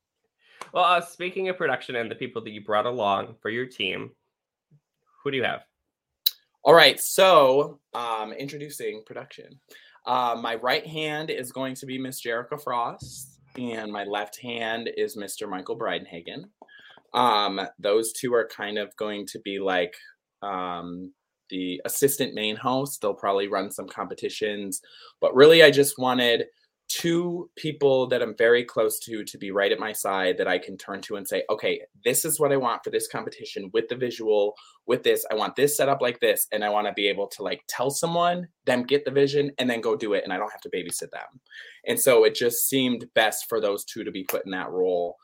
well, 0.73 0.85
uh, 0.85 1.01
speaking 1.01 1.49
of 1.49 1.57
production 1.57 1.97
and 1.97 2.11
the 2.11 2.15
people 2.15 2.43
that 2.45 2.51
you 2.51 2.63
brought 2.63 2.87
along 2.87 3.37
for 3.41 3.49
your 3.49 3.67
team, 3.67 4.11
who 5.23 5.31
do 5.31 5.39
you 5.39 5.45
have? 5.45 5.63
All 6.63 6.75
right. 6.75 7.01
So, 7.01 7.81
um, 7.95 8.33
introducing 8.33 9.03
production. 9.07 9.61
Uh, 10.05 10.37
my 10.41 10.57
right 10.57 10.87
hand 10.87 11.31
is 11.31 11.53
going 11.53 11.75
to 11.77 11.87
be 11.87 11.99
Miss 11.99 12.23
Jerica 12.23 12.63
Frost, 12.63 13.41
and 13.57 13.91
my 13.91 14.05
left 14.05 14.41
hand 14.41 14.91
is 14.97 15.17
Mr. 15.17 15.49
Michael 15.49 15.79
Bridenhagen. 15.79 16.45
Um, 17.15 17.61
those 17.79 18.13
two 18.13 18.35
are 18.35 18.47
kind 18.47 18.79
of 18.79 18.95
going 18.97 19.27
to 19.29 19.41
be 19.41 19.59
like 19.59 19.95
um, 20.43 21.13
the 21.51 21.81
assistant 21.85 22.35
main 22.35 22.57
host. 22.57 23.01
They'll 23.01 23.15
probably 23.15 23.49
run 23.49 23.71
some 23.71 23.89
competitions, 23.89 24.81
but 25.21 25.35
really, 25.35 25.63
I 25.63 25.71
just 25.71 25.99
wanted 25.99 26.47
two 26.89 27.51
people 27.57 28.07
that 28.07 28.23
I'm 28.23 28.37
very 28.37 28.65
close 28.65 29.01
to 29.01 29.25
to 29.25 29.39
be 29.39 29.51
right 29.51 29.73
at 29.73 29.81
my 29.81 29.93
side 29.93 30.39
that 30.39 30.47
I 30.47 30.59
can 30.59 30.79
turn 30.79 31.01
to 31.03 31.17
and 31.17 31.27
say, 31.27 31.43
okay, 31.51 31.81
this 32.05 32.25
is 32.25 32.39
what 32.39 32.53
I 32.53 32.57
want 32.57 32.85
for 32.85 32.91
this 32.91 33.09
competition 33.09 33.71
with 33.73 33.89
the 33.89 33.97
visual, 33.97 34.55
with 34.87 35.03
this. 35.03 35.27
I 35.31 35.35
want 35.35 35.57
this 35.57 35.77
set 35.77 35.89
up 35.89 36.01
like 36.01 36.21
this. 36.21 36.47
And 36.53 36.65
I 36.65 36.69
want 36.69 36.87
to 36.87 36.93
be 36.93 37.09
able 37.09 37.27
to 37.29 37.43
like 37.43 37.63
tell 37.69 37.91
someone, 37.91 38.47
them 38.67 38.85
get 38.85 39.05
the 39.05 39.11
vision, 39.11 39.51
and 39.59 39.69
then 39.69 39.81
go 39.81 39.97
do 39.97 40.13
it. 40.13 40.23
And 40.23 40.33
I 40.33 40.37
don't 40.37 40.53
have 40.53 40.61
to 40.61 40.71
babysit 40.71 41.11
them. 41.11 41.41
And 41.87 41.99
so 41.99 42.25
it 42.25 42.35
just 42.35 42.69
seemed 42.69 43.07
best 43.15 43.49
for 43.49 43.61
those 43.61 43.85
two 43.85 44.05
to 44.05 44.13
be 44.13 44.23
put 44.23 44.45
in 44.45 44.53
that 44.53 44.71
role. 44.71 45.17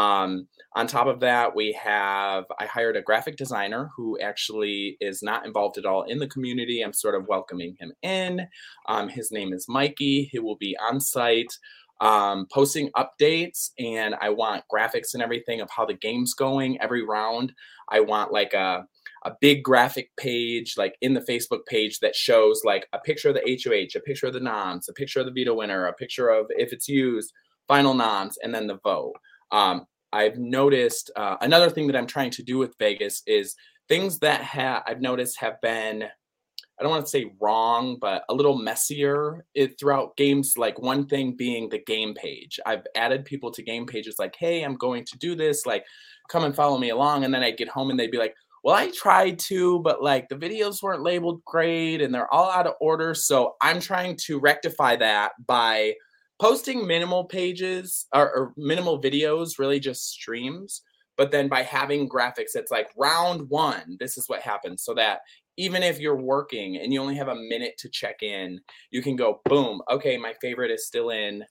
Um, 0.00 0.48
on 0.76 0.86
top 0.86 1.08
of 1.08 1.20
that, 1.20 1.54
we 1.54 1.72
have 1.82 2.44
I 2.58 2.66
hired 2.66 2.96
a 2.96 3.02
graphic 3.02 3.36
designer 3.36 3.90
who 3.96 4.18
actually 4.20 4.96
is 5.00 5.22
not 5.22 5.44
involved 5.44 5.76
at 5.78 5.84
all 5.84 6.04
in 6.04 6.18
the 6.18 6.28
community. 6.28 6.80
I'm 6.80 6.92
sort 6.92 7.14
of 7.14 7.26
welcoming 7.28 7.76
him 7.78 7.92
in. 8.02 8.46
Um, 8.88 9.08
his 9.08 9.30
name 9.30 9.52
is 9.52 9.66
Mikey. 9.68 10.28
He 10.32 10.38
will 10.38 10.56
be 10.56 10.76
on 10.80 11.00
site 11.00 11.52
um, 12.00 12.46
posting 12.50 12.90
updates, 12.96 13.70
and 13.78 14.14
I 14.20 14.30
want 14.30 14.64
graphics 14.72 15.12
and 15.12 15.22
everything 15.22 15.60
of 15.60 15.68
how 15.70 15.84
the 15.84 15.94
game's 15.94 16.32
going 16.32 16.80
every 16.80 17.02
round. 17.02 17.52
I 17.90 18.00
want 18.00 18.32
like 18.32 18.54
a 18.54 18.86
a 19.26 19.32
big 19.38 19.62
graphic 19.62 20.08
page 20.16 20.76
like 20.78 20.94
in 21.02 21.12
the 21.12 21.20
Facebook 21.20 21.66
page 21.66 21.98
that 21.98 22.16
shows 22.16 22.62
like 22.64 22.86
a 22.94 22.98
picture 22.98 23.28
of 23.28 23.34
the 23.34 23.60
HOH, 23.62 23.98
a 23.98 24.00
picture 24.00 24.28
of 24.28 24.32
the 24.32 24.40
noms, 24.40 24.88
a 24.88 24.94
picture 24.94 25.20
of 25.20 25.26
the 25.26 25.32
veto 25.32 25.52
winner, 25.52 25.84
a 25.84 25.92
picture 25.92 26.30
of 26.30 26.46
if 26.50 26.72
it's 26.72 26.88
used, 26.88 27.30
final 27.68 27.92
noms, 27.92 28.38
and 28.42 28.54
then 28.54 28.66
the 28.66 28.78
vote. 28.82 29.12
Um, 29.52 29.84
I've 30.12 30.38
noticed 30.38 31.10
uh, 31.16 31.36
another 31.40 31.70
thing 31.70 31.86
that 31.86 31.96
I'm 31.96 32.06
trying 32.06 32.30
to 32.32 32.42
do 32.42 32.58
with 32.58 32.76
Vegas 32.78 33.22
is 33.26 33.54
things 33.88 34.18
that 34.20 34.42
ha- 34.42 34.82
I've 34.86 35.00
noticed 35.00 35.38
have 35.40 35.60
been, 35.60 36.02
I 36.02 36.82
don't 36.82 36.90
want 36.90 37.04
to 37.04 37.10
say 37.10 37.32
wrong, 37.40 37.98
but 38.00 38.24
a 38.28 38.34
little 38.34 38.56
messier 38.56 39.44
it, 39.54 39.78
throughout 39.78 40.16
games. 40.16 40.54
Like 40.56 40.80
one 40.80 41.06
thing 41.06 41.36
being 41.36 41.68
the 41.68 41.82
game 41.86 42.14
page. 42.14 42.58
I've 42.66 42.86
added 42.94 43.24
people 43.24 43.50
to 43.52 43.62
game 43.62 43.86
pages 43.86 44.16
like, 44.18 44.34
hey, 44.36 44.62
I'm 44.62 44.76
going 44.76 45.04
to 45.06 45.18
do 45.18 45.34
this. 45.34 45.66
Like, 45.66 45.84
come 46.28 46.44
and 46.44 46.54
follow 46.54 46.78
me 46.78 46.90
along. 46.90 47.24
And 47.24 47.34
then 47.34 47.42
I 47.42 47.50
get 47.50 47.68
home 47.68 47.90
and 47.90 47.98
they'd 47.98 48.10
be 48.10 48.18
like, 48.18 48.34
well, 48.62 48.76
I 48.76 48.90
tried 48.90 49.38
to, 49.40 49.78
but 49.80 50.02
like 50.02 50.28
the 50.28 50.36
videos 50.36 50.82
weren't 50.82 51.02
labeled 51.02 51.42
great 51.44 52.02
and 52.02 52.14
they're 52.14 52.32
all 52.32 52.50
out 52.50 52.66
of 52.66 52.74
order. 52.80 53.14
So 53.14 53.56
I'm 53.60 53.80
trying 53.80 54.16
to 54.26 54.38
rectify 54.38 54.96
that 54.96 55.32
by 55.46 55.94
posting 56.40 56.86
minimal 56.86 57.24
pages 57.24 58.06
or, 58.14 58.34
or, 58.34 58.52
minimal 58.56 59.00
videos, 59.00 59.58
really 59.58 59.78
just 59.78 60.10
streams. 60.10 60.82
But 61.16 61.30
then 61.30 61.48
by 61.48 61.62
having 61.62 62.08
graphics, 62.08 62.54
it's 62.54 62.70
like 62.70 62.88
round 62.96 63.50
one, 63.50 63.98
this 64.00 64.16
is 64.16 64.26
what 64.26 64.40
happens. 64.40 64.82
So 64.82 64.94
that 64.94 65.20
even 65.58 65.82
if 65.82 66.00
you're 66.00 66.16
working 66.16 66.78
and 66.78 66.92
you 66.92 67.00
only 67.02 67.16
have 67.16 67.28
a 67.28 67.34
minute 67.34 67.74
to 67.78 67.90
check 67.90 68.22
in, 68.22 68.58
you 68.90 69.02
can 69.02 69.16
go, 69.16 69.42
boom, 69.44 69.82
okay, 69.90 70.16
my 70.16 70.32
favorite 70.40 70.70
is 70.70 70.86
still 70.86 71.10
in. 71.10 71.44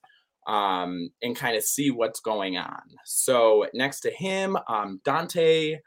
Um, 0.48 1.12
and 1.22 1.36
kind 1.36 1.56
of 1.56 1.64
see 1.64 1.92
what's 1.92 2.22
going 2.22 2.58
on. 2.58 2.82
So 3.06 3.68
next 3.76 4.00
to 4.00 4.10
him, 4.10 4.58
um, 4.68 5.00
Dante 5.06 5.78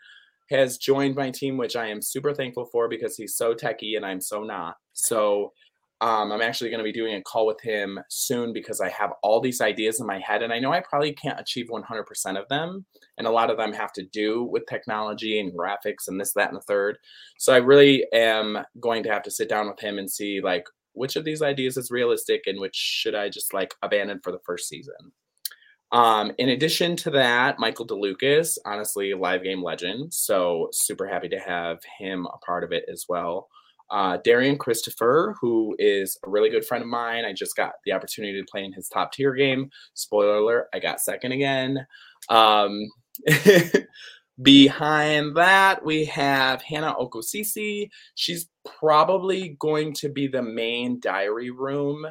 has 0.50 0.78
joined 0.78 1.16
my 1.16 1.30
team, 1.30 1.56
which 1.56 1.74
I 1.74 1.88
am 1.88 2.00
super 2.00 2.32
thankful 2.32 2.66
for 2.66 2.88
because 2.88 3.16
he's 3.16 3.34
so 3.34 3.54
techy 3.54 3.96
and 3.96 4.06
I'm 4.06 4.20
so 4.20 4.44
not. 4.44 4.76
So 4.92 5.52
um, 6.02 6.32
I'm 6.32 6.42
actually 6.42 6.68
going 6.70 6.80
to 6.80 6.84
be 6.84 6.92
doing 6.92 7.14
a 7.14 7.22
call 7.22 7.46
with 7.46 7.60
him 7.60 8.00
soon 8.08 8.52
because 8.52 8.80
I 8.80 8.88
have 8.88 9.12
all 9.22 9.40
these 9.40 9.60
ideas 9.60 10.00
in 10.00 10.06
my 10.06 10.18
head, 10.18 10.42
and 10.42 10.52
I 10.52 10.58
know 10.58 10.72
I 10.72 10.80
probably 10.80 11.12
can't 11.12 11.38
achieve 11.38 11.68
100% 11.68 12.40
of 12.40 12.48
them, 12.48 12.84
and 13.18 13.26
a 13.28 13.30
lot 13.30 13.50
of 13.50 13.56
them 13.56 13.72
have 13.72 13.92
to 13.92 14.02
do 14.02 14.42
with 14.42 14.66
technology 14.66 15.38
and 15.38 15.56
graphics 15.56 16.08
and 16.08 16.20
this, 16.20 16.32
that, 16.32 16.48
and 16.48 16.56
the 16.56 16.62
third. 16.62 16.98
So 17.38 17.54
I 17.54 17.58
really 17.58 18.04
am 18.12 18.58
going 18.80 19.04
to 19.04 19.12
have 19.12 19.22
to 19.22 19.30
sit 19.30 19.48
down 19.48 19.68
with 19.68 19.78
him 19.78 19.98
and 19.98 20.10
see 20.10 20.40
like 20.40 20.64
which 20.94 21.14
of 21.14 21.24
these 21.24 21.40
ideas 21.40 21.76
is 21.76 21.92
realistic 21.92 22.42
and 22.46 22.60
which 22.60 22.74
should 22.74 23.14
I 23.14 23.28
just 23.28 23.54
like 23.54 23.72
abandon 23.80 24.18
for 24.24 24.32
the 24.32 24.40
first 24.44 24.68
season. 24.68 25.12
Um, 25.92 26.32
in 26.38 26.48
addition 26.48 26.96
to 26.96 27.10
that, 27.10 27.60
Michael 27.60 27.86
DeLucas, 27.86 28.58
honestly, 28.66 29.14
live 29.14 29.44
game 29.44 29.62
legend. 29.62 30.12
So 30.12 30.68
super 30.72 31.06
happy 31.06 31.28
to 31.28 31.38
have 31.38 31.78
him 31.98 32.26
a 32.26 32.38
part 32.38 32.64
of 32.64 32.72
it 32.72 32.86
as 32.90 33.04
well. 33.08 33.48
Uh, 33.92 34.16
Darian 34.24 34.56
Christopher, 34.56 35.36
who 35.40 35.76
is 35.78 36.18
a 36.26 36.30
really 36.30 36.48
good 36.48 36.64
friend 36.64 36.82
of 36.82 36.88
mine. 36.88 37.26
I 37.26 37.34
just 37.34 37.54
got 37.54 37.74
the 37.84 37.92
opportunity 37.92 38.40
to 38.40 38.46
play 38.50 38.64
in 38.64 38.72
his 38.72 38.88
top 38.88 39.12
tier 39.12 39.34
game. 39.34 39.70
Spoiler 39.92 40.36
alert, 40.36 40.68
I 40.72 40.78
got 40.78 41.00
second 41.00 41.32
again. 41.32 41.86
Um, 42.30 42.90
behind 44.42 45.36
that, 45.36 45.84
we 45.84 46.06
have 46.06 46.62
Hannah 46.62 46.94
Okosisi. 46.98 47.90
She's 48.14 48.48
probably 48.78 49.56
going 49.58 49.92
to 49.94 50.08
be 50.08 50.26
the 50.26 50.42
main 50.42 50.98
diary 50.98 51.50
room 51.50 52.06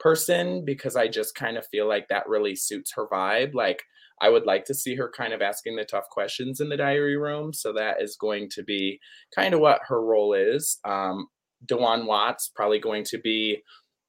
person 0.00 0.64
because 0.64 0.96
I 0.96 1.06
just 1.06 1.36
kind 1.36 1.56
of 1.56 1.66
feel 1.68 1.86
like 1.88 2.08
that 2.08 2.28
really 2.28 2.56
suits 2.56 2.92
her 2.96 3.06
vibe. 3.06 3.54
Like, 3.54 3.84
I 4.22 4.28
would 4.28 4.46
like 4.46 4.64
to 4.66 4.74
see 4.74 4.94
her 4.94 5.10
kind 5.14 5.32
of 5.32 5.42
asking 5.42 5.76
the 5.76 5.84
tough 5.84 6.08
questions 6.08 6.60
in 6.60 6.68
the 6.68 6.76
diary 6.76 7.16
room. 7.16 7.52
So 7.52 7.72
that 7.72 8.00
is 8.00 8.16
going 8.16 8.48
to 8.50 8.62
be 8.62 9.00
kind 9.34 9.52
of 9.52 9.60
what 9.60 9.80
her 9.88 10.00
role 10.02 10.32
is. 10.32 10.78
Um, 10.84 11.26
Dewan 11.66 12.06
Watts 12.06 12.50
probably 12.54 12.78
going 12.78 13.04
to 13.04 13.18
be 13.18 13.62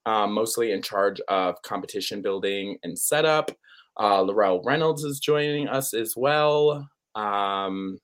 um, 0.05 0.34
mostly 0.34 0.72
in 0.72 0.84
charge 0.84 1.20
of 1.27 1.62
competition 1.63 2.22
building 2.22 2.77
and 2.84 2.98
setup. 2.98 3.51
Uh, 4.00 4.22
Laurel 4.22 4.62
Reynolds 4.63 5.03
is 5.03 5.20
joining 5.20 5.67
us 5.67 5.93
as 5.93 6.13
well. 6.15 6.88
Um, 7.15 7.98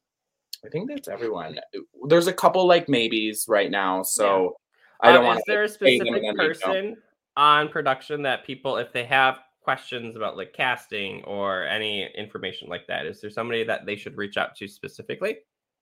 I 0.65 0.69
think 0.71 0.89
that's 0.89 1.07
everyone. 1.07 1.59
There's 2.07 2.27
a 2.27 2.33
couple 2.33 2.67
like 2.67 2.89
maybes 2.89 3.45
right 3.47 3.71
now, 3.71 4.03
so 4.03 4.55
yeah. 5.03 5.09
I 5.09 5.13
don't 5.13 5.21
um, 5.21 5.27
want. 5.27 5.39
Is 5.39 5.43
there 5.47 5.63
a 5.63 5.69
specific 5.69 6.23
person 6.35 6.97
on 7.37 7.69
production 7.69 8.23
that 8.23 8.45
people, 8.45 8.77
if 8.77 8.91
they 8.93 9.05
have 9.05 9.39
questions 9.61 10.15
about 10.15 10.37
like 10.37 10.53
casting 10.53 11.23
or 11.23 11.65
any 11.65 12.09
information 12.17 12.69
like 12.69 12.87
that? 12.87 13.05
Is 13.05 13.21
there 13.21 13.29
somebody 13.29 13.63
that 13.63 13.85
they 13.85 13.95
should 13.95 14.17
reach 14.17 14.37
out 14.37 14.55
to 14.57 14.67
specifically? 14.67 15.37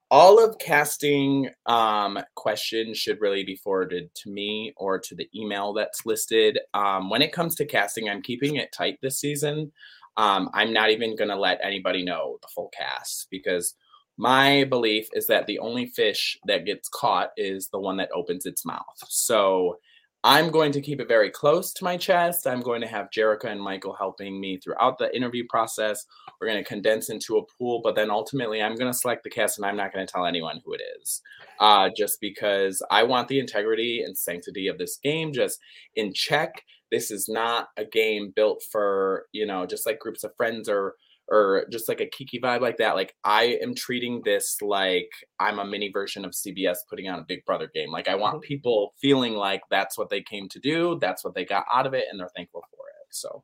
All 0.10 0.44
of 0.44 0.58
casting 0.60 1.50
um, 1.66 2.18
questions 2.36 2.98
should 2.98 3.20
really 3.20 3.44
be 3.44 3.58
forwarded 3.58 4.14
to 4.16 4.30
me 4.30 4.74
or 4.78 5.00
to 5.00 5.16
the 5.16 5.30
email 5.36 5.74
that's 5.74 6.06
listed. 6.06 6.60
Um, 6.74 7.10
when 7.10 7.22
it 7.22 7.34
comes 7.34 7.56
to 7.56 7.66
casting, 7.66 8.10
I'm 8.10 8.22
keeping 8.22 8.56
it 8.56 8.72
tight 8.72 9.00
this 9.02 9.20
season. 9.20 9.72
Um, 10.16 10.50
I'm 10.54 10.72
not 10.72 10.92
even 10.92 11.16
going 11.16 11.30
to 11.30 11.36
let 11.36 11.60
anybody 11.62 12.04
know 12.04 12.38
the 12.42 12.48
full 12.56 12.70
cast 12.78 13.28
because 13.30 13.76
my 14.18 14.64
belief 14.64 15.08
is 15.14 15.28
that 15.28 15.46
the 15.46 15.60
only 15.60 15.86
fish 15.88 16.40
that 16.48 16.66
gets 16.66 16.90
caught 16.90 17.30
is 17.38 17.70
the 17.70 17.80
one 17.80 17.98
that 17.98 18.10
opens 18.14 18.46
its 18.46 18.66
mouth. 18.66 18.84
So 19.08 19.78
I'm 20.24 20.50
going 20.50 20.72
to 20.74 20.82
keep 20.82 21.00
it 21.00 21.08
very 21.08 21.30
close 21.30 21.72
to 21.74 21.84
my 21.84 21.96
chest. 21.96 22.48
I'm 22.48 22.62
going 22.62 22.82
to 22.82 22.88
have 22.88 23.12
Jerica 23.16 23.46
and 23.46 23.62
Michael 23.62 23.96
helping 23.96 24.42
me 24.42 24.58
throughout 24.58 24.98
the 24.98 25.16
interview 25.16 25.44
process. 25.48 26.06
We're 26.40 26.48
going 26.48 26.62
to 26.62 26.68
condense 26.68 27.10
into 27.10 27.38
a 27.38 27.46
pool, 27.58 27.82
but 27.84 27.96
then 27.96 28.10
ultimately 28.10 28.62
I'm 28.62 28.76
going 28.76 28.92
to 28.92 28.98
select 28.98 29.24
the 29.24 29.30
cast 29.30 29.58
and 29.58 29.66
I'm 29.66 29.78
not 29.78 29.94
going 29.94 30.06
to 30.06 30.12
tell 30.12 30.26
anyone 30.26 30.60
who 30.66 30.74
it 30.74 30.82
is. 31.00 31.22
Uh, 31.60 31.90
just 31.96 32.20
because 32.20 32.82
I 32.92 33.04
want 33.04 33.28
the 33.28 33.40
integrity 33.40 34.02
and 34.04 34.18
sanctity 34.18 34.68
of 34.68 34.78
this 34.78 34.98
game 35.04 35.34
just 35.34 35.60
in 35.96 36.14
check. 36.14 36.64
This 36.92 37.12
is 37.12 37.28
not 37.30 37.70
a 37.78 37.86
game 37.86 38.34
built 38.36 38.64
for, 38.72 39.26
you 39.34 39.46
know, 39.46 39.66
just 39.66 39.86
like 39.86 40.00
groups 40.00 40.24
of 40.24 40.36
friends 40.36 40.68
or 40.68 40.96
or 41.30 41.66
just 41.72 41.90
like 41.90 42.02
a 42.02 42.08
kiki 42.08 42.40
vibe 42.40 42.62
like 42.62 42.78
that. 42.78 42.96
Like 42.96 43.16
I 43.24 43.58
am 43.62 43.76
treating 43.76 44.22
this 44.24 44.58
like 44.62 45.10
I'm 45.40 45.60
a 45.60 45.66
mini 45.66 45.92
version 45.92 46.26
of 46.26 46.32
CBS 46.32 46.78
putting 46.90 47.10
on 47.10 47.20
a 47.20 47.26
Big 47.28 47.46
Brother 47.46 47.70
game. 47.74 47.92
Like 47.92 48.08
I 48.08 48.16
want 48.16 48.36
mm-hmm. 48.36 48.48
people 48.48 48.94
feeling 49.02 49.34
like 49.34 49.62
that's 49.70 49.98
what 49.98 50.10
they 50.10 50.22
came 50.22 50.48
to 50.50 50.60
do, 50.60 50.98
that's 51.02 51.24
what 51.24 51.36
they 51.36 51.46
got 51.46 51.66
out 51.74 51.86
of 51.86 51.94
it, 51.94 52.06
and 52.10 52.20
they're 52.20 52.30
thankful 52.36 52.64
for 52.72 52.86
it. 52.88 53.08
So 53.12 53.44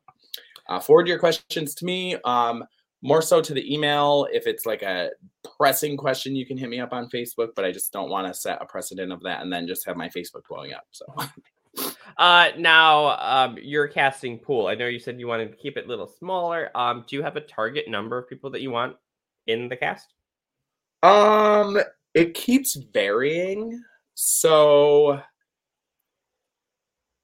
uh, 0.68 0.80
forward 0.80 1.08
your 1.08 1.18
questions 1.18 1.74
to 1.76 1.84
me. 1.84 2.16
Um, 2.24 2.64
more 3.02 3.20
so 3.20 3.42
to 3.42 3.52
the 3.52 3.72
email. 3.72 4.26
If 4.32 4.46
it's 4.46 4.64
like 4.64 4.82
a 4.82 5.10
pressing 5.58 5.98
question, 5.98 6.34
you 6.34 6.46
can 6.46 6.56
hit 6.56 6.70
me 6.70 6.80
up 6.80 6.94
on 6.94 7.10
Facebook, 7.10 7.48
but 7.54 7.64
I 7.64 7.70
just 7.70 7.92
don't 7.92 8.08
want 8.08 8.26
to 8.26 8.34
set 8.34 8.62
a 8.62 8.66
precedent 8.66 9.12
of 9.12 9.20
that 9.24 9.42
and 9.42 9.52
then 9.52 9.66
just 9.66 9.86
have 9.86 9.96
my 9.96 10.08
Facebook 10.08 10.42
blowing 10.48 10.72
up. 10.72 10.84
So 10.90 11.04
Uh, 12.16 12.50
now, 12.56 13.18
um, 13.18 13.58
your 13.60 13.88
casting 13.88 14.38
pool. 14.38 14.68
I 14.68 14.74
know 14.74 14.86
you 14.86 15.00
said 15.00 15.18
you 15.18 15.26
wanted 15.26 15.50
to 15.50 15.56
keep 15.56 15.76
it 15.76 15.86
a 15.86 15.88
little 15.88 16.06
smaller. 16.06 16.70
Um, 16.76 17.04
do 17.08 17.16
you 17.16 17.22
have 17.22 17.36
a 17.36 17.40
target 17.40 17.88
number 17.88 18.16
of 18.18 18.28
people 18.28 18.50
that 18.50 18.60
you 18.60 18.70
want 18.70 18.96
in 19.46 19.68
the 19.68 19.76
cast? 19.76 20.14
Um, 21.02 21.78
it 22.14 22.34
keeps 22.34 22.76
varying. 22.92 23.82
So 24.14 25.20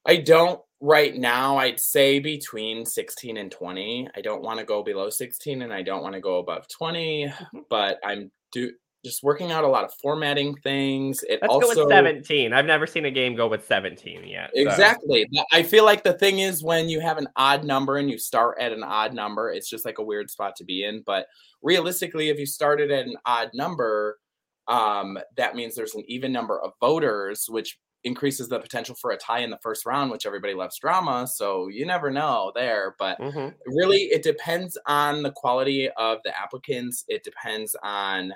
I 0.05 0.17
don't 0.17 0.59
right 0.81 1.15
now. 1.15 1.57
I'd 1.57 1.79
say 1.79 2.19
between 2.19 2.85
16 2.85 3.37
and 3.37 3.51
20. 3.51 4.09
I 4.15 4.21
don't 4.21 4.41
want 4.41 4.59
to 4.59 4.65
go 4.65 4.83
below 4.83 5.09
16 5.09 5.61
and 5.61 5.73
I 5.73 5.81
don't 5.83 6.03
want 6.03 6.15
to 6.15 6.21
go 6.21 6.39
above 6.39 6.67
20, 6.67 7.27
mm-hmm. 7.27 7.59
but 7.69 7.99
I'm 8.03 8.31
do 8.51 8.71
just 9.03 9.23
working 9.23 9.51
out 9.51 9.63
a 9.63 9.67
lot 9.67 9.83
of 9.83 9.93
formatting 10.01 10.55
things. 10.57 11.23
It 11.23 11.39
Let's 11.41 11.53
also 11.53 11.73
go 11.75 11.85
with 11.85 11.91
17. 11.91 12.53
I've 12.53 12.65
never 12.65 12.85
seen 12.85 13.05
a 13.05 13.11
game 13.11 13.35
go 13.35 13.47
with 13.47 13.65
17 13.65 14.27
yet. 14.27 14.51
so- 14.53 14.61
Exactly. 14.61 15.27
I 15.51 15.63
feel 15.63 15.85
like 15.85 16.03
the 16.03 16.13
thing 16.13 16.39
is 16.39 16.63
when 16.63 16.87
you 16.87 16.99
have 16.99 17.17
an 17.17 17.27
odd 17.35 17.63
number 17.63 17.97
and 17.97 18.09
you 18.11 18.17
start 18.17 18.57
at 18.59 18.71
an 18.71 18.83
odd 18.83 19.13
number, 19.13 19.49
it's 19.51 19.69
just 19.69 19.85
like 19.85 19.97
a 19.97 20.03
weird 20.03 20.29
spot 20.29 20.55
to 20.57 20.63
be 20.63 20.83
in. 20.83 21.01
But 21.05 21.27
realistically, 21.61 22.29
if 22.29 22.37
you 22.39 22.45
started 22.45 22.91
at 22.91 23.05
an 23.07 23.15
odd 23.25 23.49
number, 23.53 24.19
um, 24.67 25.17
that 25.35 25.55
means 25.55 25.75
there's 25.75 25.95
an 25.95 26.03
even 26.07 26.31
number 26.31 26.61
of 26.61 26.73
voters, 26.79 27.47
which 27.49 27.79
increases 28.03 28.49
the 28.49 28.59
potential 28.59 28.95
for 28.95 29.11
a 29.11 29.17
tie 29.17 29.39
in 29.39 29.49
the 29.51 29.59
first 29.61 29.85
round, 29.85 30.09
which 30.11 30.25
everybody 30.25 30.53
loves 30.55 30.77
drama. 30.79 31.27
So 31.27 31.67
you 31.67 31.85
never 31.85 32.09
know 32.09 32.51
there. 32.55 32.95
But 32.97 33.19
Mhm. 33.19 33.53
really 33.67 34.05
it 34.05 34.23
depends 34.23 34.75
on 34.87 35.21
the 35.21 35.31
quality 35.31 35.87
of 35.91 36.17
the 36.23 36.35
applicants 36.39 37.03
it 37.07 37.23
depends 37.23 37.75
on 37.83 38.33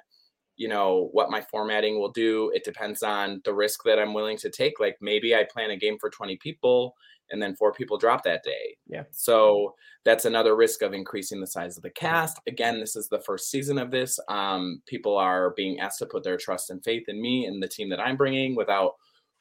you 0.58 0.68
know 0.68 1.10
what 1.12 1.30
my 1.30 1.42
formatting 1.42 2.00
will 2.00 2.12
do. 2.12 2.52
It 2.54 2.64
depends 2.64 3.04
on 3.04 3.42
the 3.46 3.54
risk 3.54 3.84
that 3.84 4.00
i'm 4.00 4.14
willing 4.14 4.38
to 4.38 4.50
take. 4.50 4.80
Like 4.80 4.98
maybe 5.02 5.36
i 5.36 5.44
plan 5.44 5.72
a 5.72 5.78
game 5.78 5.98
for 6.00 6.10
20 6.10 6.38
people 6.38 6.96
and 7.32 7.42
then 7.42 7.56
four 7.56 7.74
people 7.74 7.98
drop 7.98 8.24
that 8.24 8.44
day. 8.44 8.78
Yeah. 8.88 9.04
so 9.12 9.74
that's 10.04 10.26
another 10.26 10.56
risk 10.56 10.84
of 10.84 10.94
increasing 10.94 11.42
the 11.42 11.48
size 11.48 11.78
of 11.78 11.84
the 11.84 11.90
cast. 11.90 12.40
Again 12.48 12.80
this 12.80 12.96
is 12.96 13.08
the 13.08 13.20
first 13.20 13.50
season 13.50 13.78
of 13.78 13.92
this. 13.92 14.20
Um, 14.30 14.82
people 14.86 15.18
are 15.18 15.54
being 15.56 15.80
asked 15.80 16.00
to 16.00 16.06
put 16.06 16.24
their 16.24 16.38
trust 16.38 16.70
and 16.70 16.84
faith 16.84 17.04
in 17.08 17.22
me 17.22 17.46
and 17.46 17.62
the 17.62 17.68
team 17.68 17.90
that 17.90 18.00
i'm 18.00 18.18
bringing 18.18 18.56
without 18.56 18.94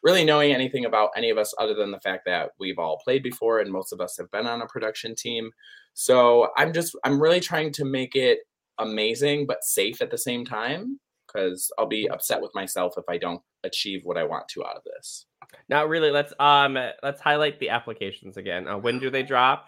really 0.02 0.24
knowing 0.24 0.52
anything 0.52 0.84
about 0.84 1.08
any 1.16 1.30
of 1.30 1.38
us 1.38 1.54
other 1.58 1.74
than 1.74 1.90
the 1.90 2.00
fact 2.00 2.24
that 2.26 2.50
we've 2.60 2.78
all 2.78 3.00
played 3.02 3.22
before 3.22 3.60
and 3.60 3.72
most 3.72 3.90
of 3.90 4.02
us 4.02 4.16
have 4.18 4.30
been 4.30 4.46
on 4.46 4.60
a 4.60 4.66
production 4.66 5.14
team. 5.14 5.50
So 5.94 6.48
i'm 6.56 6.72
just 6.72 6.96
i'm 7.04 7.20
really 7.20 7.40
trying 7.40 7.72
to 7.72 7.84
make 7.84 8.14
it 8.14 8.40
amazing 8.78 9.46
but 9.46 9.62
safe 9.62 10.02
at 10.02 10.10
the 10.10 10.18
same 10.18 10.44
time 10.44 10.98
because 11.26 11.70
i'll 11.78 11.86
be 11.86 12.08
upset 12.08 12.40
with 12.40 12.54
myself 12.54 12.94
if 12.96 13.04
i 13.08 13.16
don't 13.16 13.42
achieve 13.64 14.00
what 14.04 14.18
i 14.18 14.24
want 14.24 14.46
to 14.48 14.64
out 14.64 14.76
of 14.76 14.82
this 14.84 15.26
Now, 15.68 15.84
really, 15.84 16.10
let's 16.10 16.32
um 16.38 16.74
let's 17.02 17.20
highlight 17.20 17.58
the 17.60 17.70
applications 17.70 18.36
again. 18.36 18.68
Uh, 18.68 18.78
when 18.78 18.98
do 18.98 19.10
they 19.10 19.22
drop, 19.34 19.66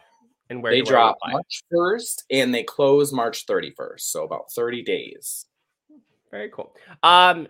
and 0.51 0.63
where 0.63 0.73
they 0.73 0.81
do 0.81 0.91
drop 0.91 1.17
march 1.29 1.63
1st 1.73 2.23
and 2.31 2.55
they 2.55 2.63
close 2.63 3.13
march 3.13 3.47
31st 3.47 4.01
so 4.01 4.25
about 4.25 4.51
30 4.53 4.83
days 4.83 5.47
Very 6.31 6.51
cool. 6.51 6.75
Um, 7.03 7.49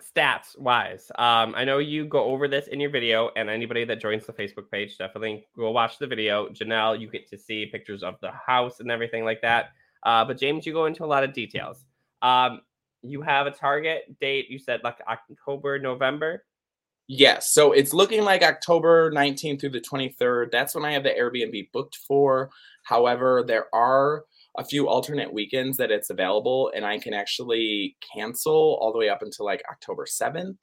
stats 0.00 0.58
wise, 0.58 1.10
um, 1.16 1.54
I 1.56 1.64
know 1.64 1.78
you 1.78 2.04
go 2.04 2.24
over 2.24 2.48
this 2.48 2.66
in 2.68 2.80
your 2.80 2.90
video, 2.90 3.30
and 3.36 3.48
anybody 3.48 3.84
that 3.84 4.00
joins 4.00 4.26
the 4.26 4.32
Facebook 4.32 4.70
page 4.70 4.98
definitely 4.98 5.46
go 5.56 5.70
watch 5.70 5.98
the 5.98 6.06
video. 6.06 6.48
Janelle, 6.48 6.98
you 7.00 7.08
get 7.08 7.28
to 7.30 7.38
see 7.38 7.66
pictures 7.66 8.02
of 8.02 8.16
the 8.20 8.30
house 8.30 8.80
and 8.80 8.90
everything 8.90 9.24
like 9.24 9.40
that. 9.42 9.70
Uh, 10.02 10.24
but 10.24 10.38
James, 10.38 10.66
you 10.66 10.72
go 10.72 10.86
into 10.86 11.04
a 11.04 11.06
lot 11.06 11.24
of 11.24 11.32
details. 11.32 11.84
Um, 12.22 12.60
you 13.02 13.22
have 13.22 13.46
a 13.46 13.50
target 13.50 14.18
date. 14.20 14.46
You 14.48 14.58
said 14.58 14.80
like 14.84 14.98
October, 15.08 15.78
November. 15.78 16.44
Yes. 17.08 17.52
So 17.52 17.72
it's 17.72 17.92
looking 17.92 18.22
like 18.22 18.42
October 18.42 19.12
19th 19.12 19.60
through 19.60 19.70
the 19.70 19.80
23rd. 19.80 20.50
That's 20.50 20.74
when 20.74 20.84
I 20.84 20.92
have 20.92 21.02
the 21.02 21.10
Airbnb 21.10 21.70
booked 21.72 21.96
for. 21.96 22.50
However, 22.84 23.44
there 23.46 23.66
are 23.74 24.24
a 24.56 24.64
few 24.64 24.88
alternate 24.88 25.32
weekends 25.32 25.76
that 25.78 25.90
it's 25.90 26.10
available, 26.10 26.70
and 26.74 26.84
I 26.84 26.98
can 26.98 27.14
actually 27.14 27.96
cancel 28.14 28.78
all 28.80 28.92
the 28.92 28.98
way 28.98 29.08
up 29.08 29.22
until 29.22 29.46
like 29.46 29.62
October 29.70 30.06
7th. 30.06 30.56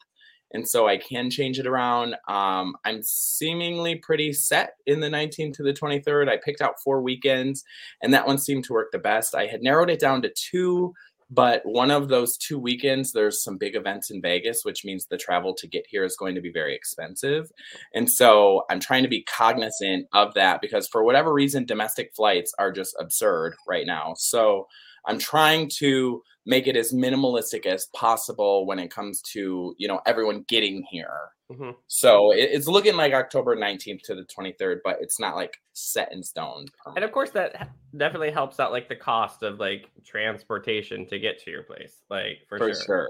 And 0.52 0.68
so 0.68 0.88
I 0.88 0.98
can 0.98 1.30
change 1.30 1.60
it 1.60 1.68
around. 1.68 2.16
Um, 2.28 2.76
I'm 2.86 3.02
seemingly 3.04 3.96
pretty 3.96 4.34
set 4.34 4.74
in 4.86 5.00
the 5.00 5.10
19th 5.10 5.54
to 5.56 5.64
the 5.64 5.74
23rd. 5.74 6.28
I 6.28 6.38
picked 6.38 6.62
out 6.62 6.82
four 6.84 7.02
weekends, 7.02 7.64
and 8.02 8.14
that 8.14 8.26
one 8.26 8.38
seemed 8.38 8.64
to 8.66 8.74
work 8.74 8.92
the 8.92 9.00
best. 9.00 9.36
I 9.36 9.46
had 9.46 9.62
narrowed 9.62 9.90
it 9.90 10.00
down 10.00 10.22
to 10.24 10.34
two 10.36 10.94
but 11.30 11.62
one 11.64 11.92
of 11.92 12.10
those 12.10 12.38
two 12.38 12.58
weekends 12.58 13.12
there's 13.12 13.44
some 13.44 13.58
big 13.58 13.76
events 13.76 14.10
in 14.10 14.22
vegas 14.22 14.62
which 14.64 14.84
means 14.84 15.06
the 15.06 15.18
travel 15.18 15.54
to 15.54 15.68
get 15.68 15.86
here 15.88 16.04
is 16.04 16.18
going 16.18 16.36
to 16.36 16.42
be 16.42 16.52
very 16.52 16.76
expensive 16.76 17.52
and 17.94 18.10
so 18.12 18.64
i'm 18.70 18.80
trying 18.80 19.04
to 19.04 19.10
be 19.10 19.24
cognizant 19.24 20.08
of 20.14 20.34
that 20.34 20.62
because 20.62 20.88
for 20.88 21.04
whatever 21.04 21.32
reason 21.32 21.66
domestic 21.66 22.12
flights 22.16 22.54
are 22.58 22.72
just 22.72 22.96
absurd 23.00 23.54
right 23.68 23.86
now 23.86 24.14
so 24.18 24.68
i'm 25.06 25.20
trying 25.20 25.70
to 25.70 26.22
make 26.50 26.66
it 26.68 26.76
as 26.76 26.92
minimalistic 26.94 27.66
as 27.66 27.86
possible 27.96 28.66
when 28.66 28.80
it 28.80 28.90
comes 28.92 29.22
to 29.22 29.76
you 29.78 29.88
know 29.88 30.00
everyone 30.06 30.44
getting 30.48 30.84
here 30.90 31.18
Mhm. 31.52 31.76
so 31.88 32.32
it- 32.32 32.52
it's 32.56 32.68
looking 32.68 32.96
like 32.96 33.14
october 33.14 33.56
19th 33.56 34.02
to 34.04 34.16
the 34.16 34.26
23rd 34.26 34.82
but 34.84 34.98
it's 35.02 35.20
not 35.20 35.36
like 35.36 35.54
set 35.74 36.12
in 36.12 36.22
stone 36.24 36.66
And 36.96 37.04
of 37.06 37.12
course, 37.12 37.32
that 37.32 37.70
definitely 37.98 38.32
helps 38.32 38.60
out 38.60 38.72
like 38.72 38.88
the 38.90 38.96
cost 38.96 39.44
of 39.44 39.60
like 39.60 39.90
transportation 40.06 41.06
to 41.08 41.18
get 41.20 41.40
to 41.44 41.52
your 41.52 41.64
place, 41.64 41.96
like 42.10 42.40
for, 42.50 42.58
for 42.58 42.74
sure. 42.74 42.84
sure 42.86 43.10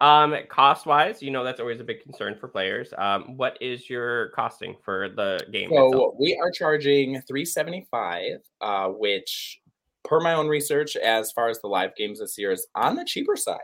Um, 0.00 0.34
cost 0.48 0.86
wise, 0.86 1.22
you 1.22 1.30
know 1.30 1.44
that's 1.44 1.60
always 1.60 1.80
a 1.80 1.84
big 1.84 2.02
concern 2.02 2.36
for 2.40 2.48
players. 2.48 2.92
Um, 2.98 3.36
what 3.36 3.56
is 3.60 3.88
your 3.88 4.30
costing 4.30 4.76
for 4.84 5.08
the 5.08 5.40
game? 5.52 5.70
itself? 5.70 5.92
So 5.94 6.16
we 6.18 6.36
are 6.42 6.50
charging 6.50 7.20
375, 7.22 8.40
uh, 8.60 8.88
which 8.88 9.60
per 10.04 10.20
my 10.20 10.34
own 10.34 10.48
research, 10.48 10.96
as 10.96 11.32
far 11.32 11.48
as 11.48 11.60
the 11.60 11.68
live 11.68 11.96
games 11.96 12.20
this 12.20 12.36
year, 12.38 12.52
is 12.52 12.66
on 12.74 12.96
the 12.96 13.04
cheaper 13.04 13.36
side. 13.36 13.58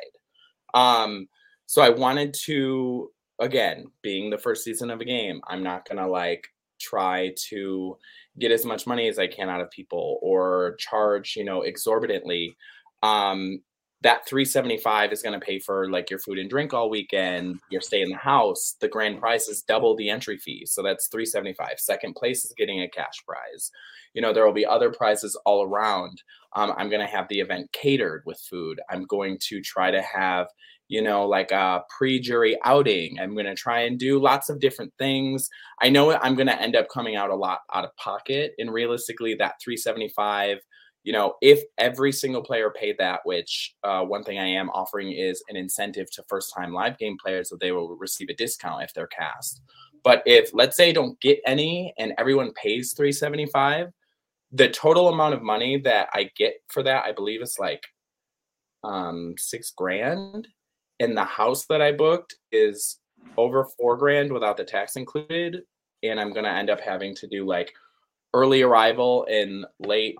Um, 0.74 1.28
so 1.66 1.82
I 1.82 1.90
wanted 1.90 2.34
to, 2.44 3.10
again, 3.38 3.86
being 4.02 4.30
the 4.30 4.38
first 4.38 4.64
season 4.64 4.90
of 4.90 5.00
a 5.00 5.04
game, 5.04 5.40
I'm 5.48 5.62
not 5.62 5.88
gonna 5.88 6.08
like 6.08 6.46
try 6.80 7.34
to 7.48 7.96
get 8.38 8.50
as 8.50 8.64
much 8.64 8.86
money 8.86 9.08
as 9.08 9.18
I 9.18 9.26
can 9.26 9.48
out 9.48 9.60
of 9.60 9.70
people 9.70 10.18
or 10.22 10.76
charge, 10.78 11.36
you 11.36 11.44
know, 11.44 11.62
exorbitantly. 11.62 12.56
Um, 13.02 13.60
that 14.02 14.26
375 14.26 15.12
is 15.12 15.22
going 15.22 15.38
to 15.38 15.44
pay 15.44 15.58
for 15.58 15.90
like 15.90 16.08
your 16.08 16.18
food 16.18 16.38
and 16.38 16.48
drink 16.48 16.72
all 16.72 16.88
weekend 16.88 17.60
your 17.70 17.80
stay 17.80 18.00
in 18.00 18.08
the 18.08 18.16
house 18.16 18.76
the 18.80 18.88
grand 18.88 19.20
prize 19.20 19.48
is 19.48 19.62
double 19.62 19.94
the 19.96 20.08
entry 20.08 20.38
fee 20.38 20.64
so 20.66 20.82
that's 20.82 21.08
375 21.08 21.78
second 21.78 22.14
place 22.14 22.44
is 22.44 22.54
getting 22.56 22.80
a 22.82 22.88
cash 22.88 23.24
prize. 23.26 23.70
You 24.14 24.22
know 24.22 24.32
there 24.32 24.46
will 24.46 24.52
be 24.52 24.66
other 24.66 24.90
prizes 24.90 25.38
all 25.44 25.62
around. 25.62 26.22
Um, 26.54 26.72
i'm 26.76 26.88
going 26.88 27.00
to 27.00 27.06
have 27.06 27.28
the 27.28 27.40
event 27.40 27.72
catered 27.72 28.22
with 28.26 28.40
food. 28.40 28.80
I'm 28.90 29.04
going 29.04 29.38
to 29.48 29.60
try 29.60 29.90
to 29.90 30.02
have 30.02 30.48
you 30.88 31.02
know 31.02 31.26
like 31.26 31.52
a 31.52 31.82
pre-jury 31.96 32.56
outing. 32.64 33.18
I'm 33.20 33.34
going 33.34 33.46
to 33.46 33.54
try 33.54 33.80
and 33.80 33.98
do 33.98 34.20
lots 34.20 34.50
of 34.50 34.60
different 34.60 34.92
things. 34.98 35.48
I 35.80 35.88
know 35.88 36.12
i'm 36.12 36.34
going 36.34 36.48
to 36.48 36.60
end 36.60 36.76
up 36.76 36.88
coming 36.88 37.16
out 37.16 37.30
a 37.30 37.36
lot 37.36 37.60
out 37.74 37.84
of 37.84 37.96
pocket 37.96 38.54
and 38.58 38.72
realistically 38.72 39.34
that 39.34 39.60
375 39.62 40.58
you 41.02 41.12
know, 41.12 41.34
if 41.40 41.62
every 41.78 42.12
single 42.12 42.42
player 42.42 42.70
paid 42.70 42.96
that, 42.98 43.20
which 43.24 43.74
uh, 43.82 44.02
one 44.02 44.22
thing 44.22 44.38
I 44.38 44.46
am 44.46 44.68
offering 44.70 45.12
is 45.12 45.42
an 45.48 45.56
incentive 45.56 46.10
to 46.12 46.24
first 46.28 46.52
time 46.54 46.74
live 46.74 46.98
game 46.98 47.16
players 47.22 47.48
that 47.48 47.60
they 47.60 47.72
will 47.72 47.96
receive 47.96 48.28
a 48.28 48.34
discount 48.34 48.82
if 48.82 48.92
they're 48.92 49.06
cast. 49.06 49.62
But 50.04 50.22
if 50.26 50.50
let's 50.52 50.76
say 50.76 50.92
don't 50.92 51.18
get 51.20 51.40
any 51.46 51.94
and 51.98 52.12
everyone 52.18 52.52
pays 52.52 52.92
375, 52.94 53.88
the 54.52 54.68
total 54.68 55.08
amount 55.08 55.34
of 55.34 55.42
money 55.42 55.78
that 55.78 56.08
I 56.12 56.30
get 56.36 56.54
for 56.68 56.82
that, 56.82 57.04
I 57.04 57.12
believe 57.12 57.42
is 57.42 57.56
like 57.58 57.82
um 58.84 59.34
six 59.38 59.72
grand. 59.74 60.48
And 60.98 61.16
the 61.16 61.24
house 61.24 61.64
that 61.66 61.80
I 61.80 61.92
booked 61.92 62.36
is 62.52 62.98
over 63.38 63.64
four 63.78 63.96
grand 63.96 64.32
without 64.32 64.58
the 64.58 64.64
tax 64.64 64.96
included. 64.96 65.62
And 66.02 66.20
I'm 66.20 66.32
gonna 66.34 66.48
end 66.48 66.68
up 66.68 66.80
having 66.80 67.14
to 67.16 67.26
do 67.26 67.46
like 67.46 67.72
early 68.34 68.62
arrival 68.62 69.26
and 69.30 69.64
late 69.78 70.16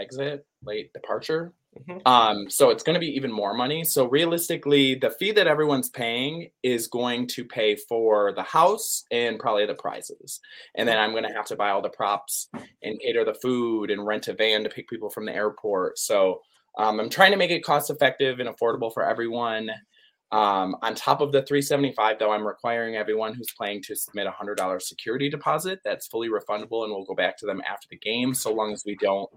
exit, 0.00 0.46
late 0.64 0.92
departure. 0.92 1.52
Mhm. 1.78 2.00
Um, 2.06 2.50
so 2.50 2.70
it's 2.70 2.82
going 2.82 2.94
to 2.94 3.00
be 3.00 3.14
even 3.14 3.30
more 3.30 3.52
money. 3.52 3.84
So 3.84 4.06
realistically, 4.08 4.94
the 4.94 5.10
fee 5.10 5.32
that 5.32 5.46
everyone's 5.46 5.90
paying 5.90 6.50
is 6.62 6.88
going 6.88 7.26
to 7.28 7.44
pay 7.44 7.76
for 7.76 8.32
the 8.32 8.42
house 8.42 9.04
and 9.10 9.38
probably 9.38 9.66
the 9.66 9.74
prizes. 9.74 10.40
And 10.74 10.88
then 10.88 10.98
I'm 10.98 11.10
going 11.10 11.24
to 11.24 11.34
have 11.34 11.46
to 11.46 11.56
buy 11.56 11.70
all 11.70 11.82
the 11.82 11.90
props 11.90 12.48
and 12.82 12.98
cater 13.00 13.24
the 13.24 13.34
food 13.34 13.90
and 13.90 14.06
rent 14.06 14.28
a 14.28 14.32
van 14.32 14.64
to 14.64 14.70
pick 14.70 14.88
people 14.88 15.10
from 15.10 15.26
the 15.26 15.34
airport. 15.34 15.98
So 15.98 16.40
um, 16.78 17.00
I'm 17.00 17.10
trying 17.10 17.32
to 17.32 17.38
make 17.38 17.50
it 17.50 17.64
cost 17.64 17.90
effective 17.90 18.40
and 18.40 18.48
affordable 18.48 18.92
for 18.92 19.04
everyone. 19.04 19.70
Um, 20.32 20.76
on 20.82 20.94
top 20.94 21.20
of 21.20 21.30
the 21.30 21.42
375, 21.42 22.18
though, 22.18 22.32
I'm 22.32 22.46
requiring 22.46 22.96
everyone 22.96 23.32
who's 23.34 23.52
playing 23.56 23.82
to 23.84 23.94
submit 23.94 24.26
a 24.26 24.32
hundred 24.32 24.56
dollar 24.56 24.80
security 24.80 25.30
deposit. 25.30 25.80
That's 25.84 26.08
fully 26.08 26.28
refundable, 26.28 26.82
and 26.84 26.92
we'll 26.92 27.04
go 27.04 27.14
back 27.14 27.38
to 27.38 27.46
them 27.46 27.62
after 27.66 27.86
the 27.90 27.96
game, 27.96 28.34
so 28.34 28.52
long 28.52 28.72
as 28.72 28.82
we 28.84 28.96
don't 28.96 29.30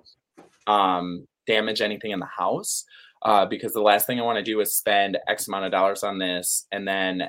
um, 0.70 1.28
damage 1.48 1.82
anything 1.82 2.12
in 2.12 2.20
the 2.20 2.26
house. 2.26 2.84
Uh, 3.24 3.46
because 3.46 3.74
the 3.74 3.82
last 3.82 4.08
thing 4.08 4.18
I 4.18 4.24
want 4.24 4.38
to 4.38 4.44
do 4.44 4.62
is 4.62 4.78
spend 4.78 5.18
X 5.28 5.48
amount 5.50 5.66
of 5.66 5.72
dollars 5.72 6.04
on 6.04 6.20
this, 6.20 6.66
and 6.72 6.88
then 6.88 7.24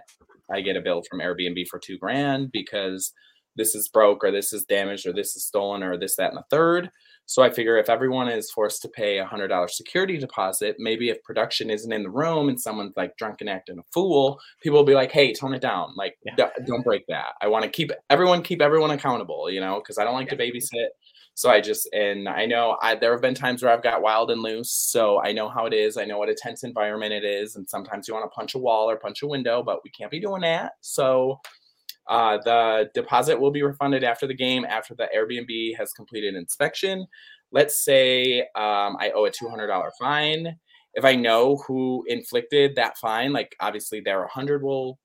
I 0.52 0.60
get 0.60 0.76
a 0.76 0.80
bill 0.80 1.02
from 1.10 1.18
Airbnb 1.18 1.66
for 1.66 1.80
two 1.80 1.98
grand 1.98 2.52
because 2.52 3.12
this 3.56 3.74
is 3.74 3.88
broke, 3.88 4.22
or 4.22 4.30
this 4.30 4.52
is 4.52 4.64
damaged, 4.64 5.04
or 5.06 5.12
this 5.12 5.34
is 5.34 5.44
stolen, 5.44 5.82
or 5.82 5.98
this, 5.98 6.14
that, 6.14 6.28
and 6.30 6.38
the 6.38 6.44
third. 6.48 6.90
So 7.26 7.42
I 7.42 7.50
figure 7.50 7.76
if 7.76 7.88
everyone 7.90 8.28
is 8.28 8.50
forced 8.52 8.82
to 8.82 8.88
pay 8.88 9.18
a 9.18 9.24
hundred 9.26 9.48
dollar 9.48 9.66
security 9.68 10.16
deposit, 10.16 10.76
maybe 10.78 11.10
if 11.10 11.20
production 11.24 11.70
isn't 11.70 11.92
in 11.92 12.04
the 12.04 12.10
room 12.10 12.48
and 12.48 12.60
someone's 12.60 12.96
like 12.96 13.16
drunk 13.16 13.40
and 13.40 13.50
acting 13.50 13.78
a 13.78 13.82
fool, 13.92 14.38
people 14.62 14.78
will 14.78 14.84
be 14.84 14.94
like, 14.94 15.10
"Hey, 15.10 15.32
tone 15.32 15.54
it 15.54 15.60
down. 15.60 15.92
Like, 15.96 16.16
Yeah. 16.24 16.50
don't 16.66 16.84
break 16.84 17.04
that. 17.08 17.34
I 17.40 17.48
want 17.48 17.64
to 17.64 17.70
keep 17.70 17.90
everyone 18.10 18.42
keep 18.42 18.62
everyone 18.62 18.92
accountable, 18.92 19.50
you 19.50 19.60
know, 19.60 19.80
because 19.80 19.98
I 19.98 20.04
don't 20.04 20.14
like 20.14 20.28
to 20.30 20.36
babysit. 20.36 20.88
So 21.34 21.48
I 21.48 21.60
just 21.60 21.88
and 21.94 22.28
I 22.28 22.44
know 22.46 22.76
I 22.82 22.96
there 22.96 23.12
have 23.12 23.22
been 23.22 23.34
times 23.34 23.62
where 23.62 23.72
I've 23.72 23.82
got 23.82 24.02
wild 24.02 24.30
and 24.30 24.42
loose. 24.42 24.72
So 24.72 25.22
I 25.22 25.32
know 25.32 25.48
how 25.48 25.66
it 25.66 25.72
is. 25.72 25.96
I 25.96 26.04
know 26.04 26.18
what 26.18 26.28
a 26.28 26.34
tense 26.34 26.64
environment 26.64 27.12
it 27.12 27.24
is, 27.24 27.56
and 27.56 27.68
sometimes 27.68 28.08
you 28.08 28.14
want 28.14 28.30
to 28.30 28.34
punch 28.34 28.54
a 28.54 28.58
wall 28.58 28.90
or 28.90 28.96
punch 28.98 29.22
a 29.22 29.26
window, 29.26 29.62
but 29.62 29.78
we 29.84 29.90
can't 29.90 30.10
be 30.10 30.20
doing 30.20 30.42
that. 30.42 30.72
So 30.80 31.40
uh, 32.08 32.38
the 32.44 32.90
deposit 32.94 33.40
will 33.40 33.52
be 33.52 33.62
refunded 33.62 34.04
after 34.04 34.26
the 34.26 34.34
game, 34.34 34.64
after 34.64 34.94
the 34.94 35.08
Airbnb 35.16 35.76
has 35.78 35.92
completed 35.92 36.34
inspection. 36.34 37.06
Let's 37.52 37.84
say 37.84 38.40
um, 38.56 38.96
I 38.98 39.12
owe 39.14 39.26
a 39.26 39.30
$200 39.30 39.90
fine. 39.98 40.56
If 40.94 41.04
I 41.04 41.14
know 41.14 41.56
who 41.66 42.04
inflicted 42.08 42.74
that 42.76 42.98
fine, 42.98 43.32
like 43.32 43.54
obviously 43.60 44.00
their 44.00 44.20
100 44.20 44.62
will 44.62 44.98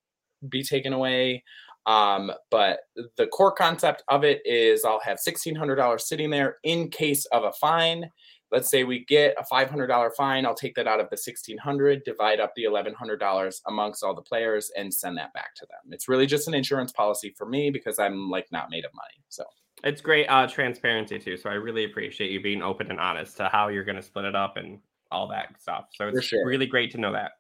be 0.50 0.64
taken 0.64 0.94
away. 0.94 1.44
Um, 1.86 2.32
but 2.50 2.80
the 3.18 3.28
core 3.28 3.52
concept 3.52 4.04
of 4.08 4.24
it 4.24 4.42
is 4.46 4.84
I'll 4.84 5.02
have 5.02 5.20
$1,600 5.20 6.02
sitting 6.02 6.30
there 6.30 6.58
in 6.64 6.90
case 6.90 7.26
of 7.26 7.44
a 7.44 7.52
fine. 7.54 8.10
Let's 8.52 8.70
say 8.70 8.84
we 8.84 9.06
get 9.06 9.36
a 9.38 9.44
$500 9.44 10.10
fine. 10.16 10.46
I'll 10.46 10.56
take 10.56 10.76
that 10.76 10.88
out 10.88 11.00
of 11.00 11.10
the 11.10 11.16
1,600, 11.16 12.04
divide 12.04 12.40
up 12.40 12.54
the 12.56 12.64
$1,100 12.64 13.56
amongst 13.68 14.04
all 14.04 14.16
the 14.16 14.22
players 14.22 14.72
and 14.78 14.94
send 14.94 15.18
that 15.18 15.34
back 15.34 15.56
to 15.56 15.66
them. 15.66 15.92
It's 15.92 16.08
really 16.08 16.26
just 16.26 16.48
an 16.48 16.54
insurance 16.54 16.92
policy 16.92 17.34
for 17.38 17.46
me 17.46 17.70
because 17.70 18.00
I'm 18.00 18.30
like 18.30 18.48
not 18.52 18.70
made 18.70 18.86
of 18.86 18.92
money. 18.94 19.24
So 19.30 19.44
it's 19.84 20.02
great 20.02 20.28
uh, 20.28 20.48
transparency 20.48 21.20
too. 21.20 21.38
So 21.38 21.50
I 21.50 21.56
really 21.56 21.86
appreciate 21.86 22.32
you 22.32 22.42
being 22.42 22.62
open 22.62 22.90
and 22.90 23.00
honest 23.00 23.38
to 23.38 23.50
how 23.50 23.68
you're 23.68 23.84
going 23.84 23.98
to 23.98 24.02
split 24.02 24.26
it 24.26 24.36
up 24.36 24.58
and 24.58 24.80
all 25.12 25.28
that 25.30 25.60
stuff. 25.60 25.88
So 25.94 26.08
it's 26.08 26.26
sure. 26.26 26.46
really 26.46 26.66
great 26.66 26.92
to 26.92 26.98
know 26.98 27.12
that. 27.14 27.32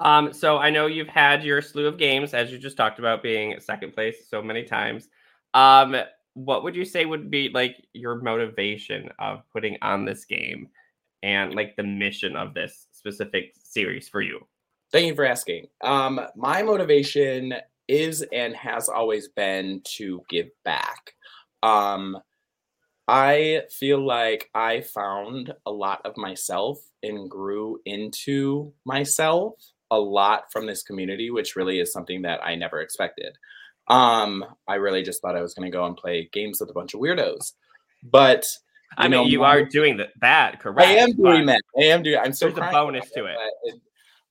Um, 0.00 0.32
so 0.32 0.58
I 0.58 0.70
know 0.70 0.86
you've 0.86 1.08
had 1.08 1.44
your 1.44 1.62
slew 1.62 1.86
of 1.86 1.98
games, 1.98 2.34
as 2.34 2.50
you 2.50 2.58
just 2.58 2.76
talked 2.76 2.98
about, 2.98 3.22
being 3.22 3.58
second 3.60 3.92
place 3.94 4.28
so 4.28 4.42
many 4.42 4.64
times. 4.64 5.08
Um, 5.54 5.96
what 6.34 6.64
would 6.64 6.74
you 6.74 6.84
say 6.84 7.04
would 7.04 7.30
be 7.30 7.50
like 7.50 7.76
your 7.92 8.16
motivation 8.16 9.10
of 9.18 9.42
putting 9.52 9.76
on 9.82 10.04
this 10.04 10.24
game 10.24 10.68
and 11.22 11.54
like 11.54 11.76
the 11.76 11.82
mission 11.82 12.36
of 12.36 12.54
this 12.54 12.88
specific 12.92 13.54
series 13.62 14.08
for 14.08 14.20
you? 14.20 14.46
Thank 14.92 15.06
you 15.06 15.14
for 15.14 15.24
asking. 15.24 15.68
Um, 15.82 16.20
my 16.36 16.62
motivation 16.62 17.54
is 17.88 18.24
and 18.32 18.54
has 18.56 18.88
always 18.88 19.28
been 19.28 19.82
to 19.84 20.22
give 20.28 20.48
back. 20.64 21.14
Um, 21.62 22.18
I 23.08 23.62
feel 23.70 24.04
like 24.04 24.48
I 24.54 24.80
found 24.80 25.52
a 25.66 25.70
lot 25.70 26.00
of 26.04 26.16
myself 26.16 26.78
and 27.02 27.28
grew 27.28 27.78
into 27.84 28.72
myself 28.84 29.54
a 29.92 30.00
lot 30.00 30.50
from 30.50 30.66
this 30.66 30.82
community, 30.82 31.30
which 31.30 31.54
really 31.54 31.78
is 31.78 31.92
something 31.92 32.22
that 32.22 32.42
I 32.42 32.54
never 32.54 32.80
expected. 32.80 33.36
Um, 33.88 34.44
I 34.66 34.76
really 34.76 35.02
just 35.02 35.20
thought 35.20 35.36
I 35.36 35.42
was 35.42 35.52
going 35.54 35.70
to 35.70 35.76
go 35.76 35.84
and 35.84 35.96
play 35.96 36.30
games 36.32 36.60
with 36.60 36.70
a 36.70 36.72
bunch 36.72 36.94
of 36.94 37.00
weirdos, 37.00 37.52
but 38.02 38.44
I 38.96 39.04
mean, 39.04 39.10
know, 39.10 39.24
you 39.24 39.40
my, 39.40 39.56
are 39.56 39.64
doing 39.64 39.98
the, 39.98 40.08
that, 40.20 40.60
correct? 40.60 40.88
I 40.88 40.94
am 40.94 41.12
doing 41.12 41.46
that. 41.46 41.60
I 41.78 41.84
am 41.84 42.02
doing. 42.02 42.18
I'm 42.18 42.32
so. 42.32 42.46
There's 42.46 42.58
a 42.58 42.70
bonus 42.70 43.10
to 43.10 43.26
it. 43.26 43.36
it. 43.64 43.80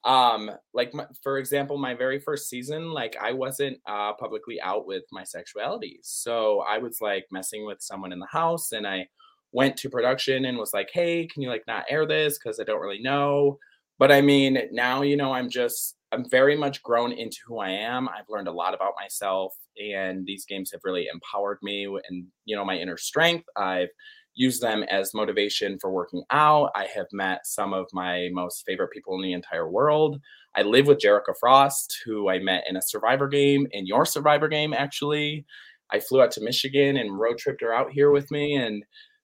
Um, 0.04 0.50
like 0.74 0.94
my, 0.96 1.06
for 1.22 1.38
example, 1.38 1.78
my 1.78 1.94
very 1.94 2.20
first 2.20 2.50
season, 2.50 2.92
like 2.92 3.16
I 3.22 3.34
wasn't 3.34 3.78
uh, 3.88 4.14
publicly 4.14 4.60
out 4.62 4.88
with 4.88 5.04
my 5.12 5.24
sexuality, 5.24 6.00
so 6.02 6.64
I 6.68 6.80
was 6.80 7.02
like 7.02 7.28
messing 7.32 7.66
with 7.66 7.82
someone 7.82 8.12
in 8.12 8.20
the 8.20 8.28
house, 8.28 8.72
and 8.72 8.88
I 8.88 9.08
went 9.52 9.78
to 9.78 9.90
production 9.90 10.46
and 10.46 10.58
was 10.58 10.74
like, 10.74 10.90
"Hey, 10.92 11.28
can 11.28 11.42
you 11.42 11.50
like 11.50 11.64
not 11.68 11.86
air 11.90 12.08
this 12.08 12.40
because 12.40 12.60
I 12.60 12.64
don't 12.64 12.82
really 12.82 13.02
know." 13.02 13.60
But 14.02 14.12
I 14.12 14.22
mean, 14.22 14.58
now 14.72 15.04
you 15.04 15.16
know, 15.16 15.32
I'm 15.32 15.48
just 15.48 15.96
I'm 16.12 16.28
very 16.28 16.58
much 16.58 16.82
grown 16.82 17.12
into 17.12 17.38
who 17.46 17.60
I 17.60 17.70
am. 17.70 18.10
I've 18.10 18.26
learned 18.30 18.48
a 18.48 18.52
lot 18.52 18.74
about 18.74 18.94
myself, 19.00 19.54
and 19.78 20.26
these 20.26 20.44
games 20.44 20.72
have 20.72 20.82
really 20.84 21.06
empowered 21.14 21.60
me 21.62 21.86
and 22.10 22.26
you 22.46 22.56
know 22.56 22.66
my 22.66 22.78
inner 22.78 22.98
strength. 22.98 23.46
I've 23.56 23.90
used 24.34 24.60
them 24.60 24.82
as 24.90 25.14
motivation 25.14 25.78
for 25.80 25.92
working 25.92 26.24
out. 26.32 26.72
I 26.74 26.88
have 26.96 27.06
met 27.12 27.46
some 27.46 27.74
of 27.74 27.86
my 27.94 28.30
most 28.32 28.64
favorite 28.66 28.90
people 28.90 29.14
in 29.14 29.22
the 29.22 29.34
entire 29.34 29.70
world. 29.70 30.20
I 30.56 30.64
live 30.64 30.88
with 30.88 30.98
Jerica 30.98 31.36
Frost, 31.40 31.96
who 32.04 32.28
I 32.28 32.40
met 32.40 32.64
in 32.68 32.78
a 32.78 32.82
Survivor 32.82 33.28
game, 33.28 33.68
in 33.70 33.86
your 33.86 34.08
Survivor 34.08 34.48
game, 34.48 34.74
actually. 34.74 35.46
I 35.92 36.00
flew 36.00 36.24
out 36.24 36.32
to 36.32 36.42
Michigan 36.42 36.98
and 36.98 37.20
road 37.20 37.38
tripped 37.38 37.62
her 37.62 37.72
out 37.72 37.92
here 37.92 38.10
with 38.10 38.32
me, 38.32 38.56
and 38.56 38.84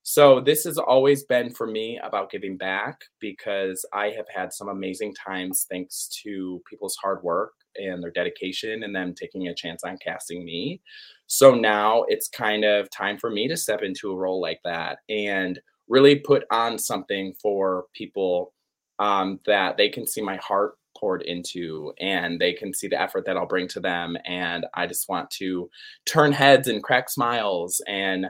so 0.10 0.40
this 0.40 0.64
has 0.64 0.78
always 0.78 1.26
been 1.26 1.50
for 1.50 1.68
me 1.68 2.00
about 2.02 2.32
giving 2.32 2.56
back 2.56 3.02
because 3.20 3.86
I 3.92 4.12
have 4.12 4.28
had 4.34 4.54
some 4.54 4.70
amazing 4.70 5.14
times 5.14 5.66
thanks 5.70 6.08
to 6.24 6.62
people's 6.70 6.96
hard 6.96 7.22
work 7.24 7.52
and 7.76 8.02
their 8.02 8.12
dedication 8.12 8.84
and 8.84 8.96
them 8.96 9.14
taking 9.14 9.50
a 9.50 9.54
chance 9.54 9.84
on 9.84 9.98
casting 9.98 10.46
me. 10.46 10.80
So 11.28 11.54
now 11.56 12.06
it's 12.08 12.30
kind 12.30 12.64
of 12.64 12.90
time 12.90 13.18
for 13.18 13.30
me 13.30 13.50
to 13.50 13.58
step 13.58 13.82
into 13.82 14.10
a 14.10 14.16
role 14.16 14.40
like 14.40 14.62
that 14.64 15.00
and 15.10 15.60
really 15.90 16.16
put 16.16 16.46
on 16.52 16.80
something 16.80 17.34
for 17.42 17.88
people 17.94 18.54
um, 19.00 19.42
that 19.46 19.76
they 19.76 19.90
can 19.90 20.08
see 20.08 20.22
my 20.22 20.38
heart 20.38 20.76
poured 20.98 21.24
into 21.24 21.92
and 22.00 22.40
they 22.40 22.54
can 22.54 22.74
see 22.74 22.88
the 22.88 23.00
effort 23.00 23.26
that 23.26 23.36
I'll 23.36 23.46
bring 23.46 23.68
to 23.68 23.82
them. 23.82 24.16
And 24.24 24.68
I 24.74 24.88
just 24.88 25.10
want 25.10 25.30
to 25.32 25.70
turn 26.06 26.32
heads 26.32 26.70
and 26.70 26.82
crack 26.82 27.10
smiles 27.10 27.82
and, 27.90 28.28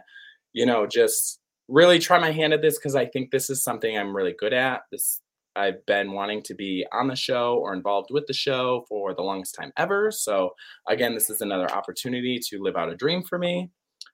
you 0.54 0.66
know, 0.66 0.88
just 0.88 1.40
really 1.68 2.00
try 2.00 2.20
my 2.20 2.32
hand 2.32 2.54
at 2.54 2.62
this 2.62 2.78
because 2.78 2.96
I 2.96 3.06
think 3.06 3.32
this 3.32 3.50
is 3.50 3.64
something 3.64 3.98
I'm 3.98 4.16
really 4.16 4.36
good 4.38 4.54
at. 4.54 4.82
This 4.92 5.22
I've 5.56 5.84
been 5.88 6.12
wanting 6.12 6.44
to 6.44 6.54
be 6.54 6.86
on 6.94 7.08
the 7.08 7.16
show 7.16 7.56
or 7.56 7.74
involved 7.74 8.10
with 8.12 8.28
the 8.28 8.34
show 8.34 8.86
for 8.88 9.16
the 9.16 9.24
longest 9.24 9.56
time 9.56 9.72
ever. 9.76 10.12
So 10.12 10.52
again, 10.88 11.16
this 11.16 11.32
is 11.32 11.42
another 11.42 11.70
opportunity 11.72 12.40
to 12.50 12.62
live 12.62 12.76
out 12.76 12.92
a 12.92 12.96
dream 12.96 13.24
for 13.24 13.40
me. 13.40 13.72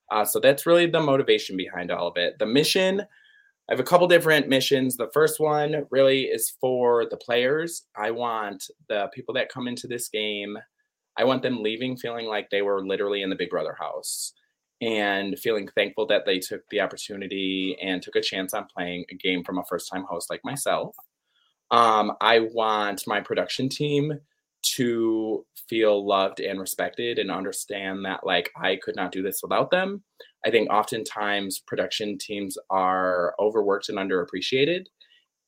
Uh, 0.10 0.24
so 0.24 0.40
that's 0.40 0.66
really 0.66 0.86
the 0.86 1.02
motivation 1.02 1.58
behind 1.58 1.92
all 1.92 2.08
of 2.08 2.16
it. 2.16 2.36
The 2.40 2.46
mission, 2.46 3.02
I 3.02 3.74
have 3.74 3.80
a 3.82 3.84
couple 3.84 4.08
different 4.08 4.48
missions. 4.48 4.96
The 4.96 5.10
first 5.14 5.40
one 5.40 5.86
really 5.92 6.24
is 6.24 6.54
for 6.62 7.06
the 7.10 7.18
players. 7.18 7.84
I 7.98 8.12
want 8.12 8.64
the 8.88 9.10
people 9.14 9.34
that 9.34 9.52
come 9.52 9.68
into 9.68 9.88
this 9.88 10.08
game, 10.08 10.58
I 11.18 11.26
want 11.26 11.44
them 11.44 11.62
leaving 11.62 11.98
feeling 11.98 12.26
like 12.26 12.50
they 12.50 12.62
were 12.62 12.86
literally 12.86 13.22
in 13.22 13.30
the 13.30 13.36
Big 13.36 13.50
Brother 13.50 13.76
house 13.78 14.34
and 14.82 15.38
feeling 15.40 15.68
thankful 15.76 16.06
that 16.08 16.26
they 16.26 16.40
took 16.40 16.62
the 16.70 16.82
opportunity 16.82 17.78
and 17.82 18.02
took 18.02 18.16
a 18.16 18.22
chance 18.22 18.54
on 18.54 18.68
playing 18.76 19.06
a 19.12 19.16
game 19.16 19.44
from 19.44 19.58
a 19.58 19.64
first 19.70 19.90
time 19.92 20.06
host 20.10 20.30
like 20.30 20.42
myself. 20.44 20.96
Um, 21.72 22.14
I 22.22 22.40
want 22.40 23.08
my 23.08 23.22
production 23.22 23.70
team 23.70 24.14
to 24.76 25.46
feel 25.68 26.06
loved 26.06 26.40
and 26.40 26.60
respected 26.60 27.20
and 27.20 27.32
understand 27.32 28.06
that 28.06 28.26
like 28.26 28.50
I 28.56 28.78
could 28.82 28.96
not 28.96 29.12
do 29.12 29.22
this 29.22 29.40
without 29.42 29.72
them. 29.72 30.04
I 30.46 30.52
think 30.52 30.70
oftentimes 30.70 31.64
production 31.66 32.18
teams 32.18 32.58
are 32.70 33.34
overworked 33.40 33.90
and 33.90 33.98
underappreciated. 33.98 34.86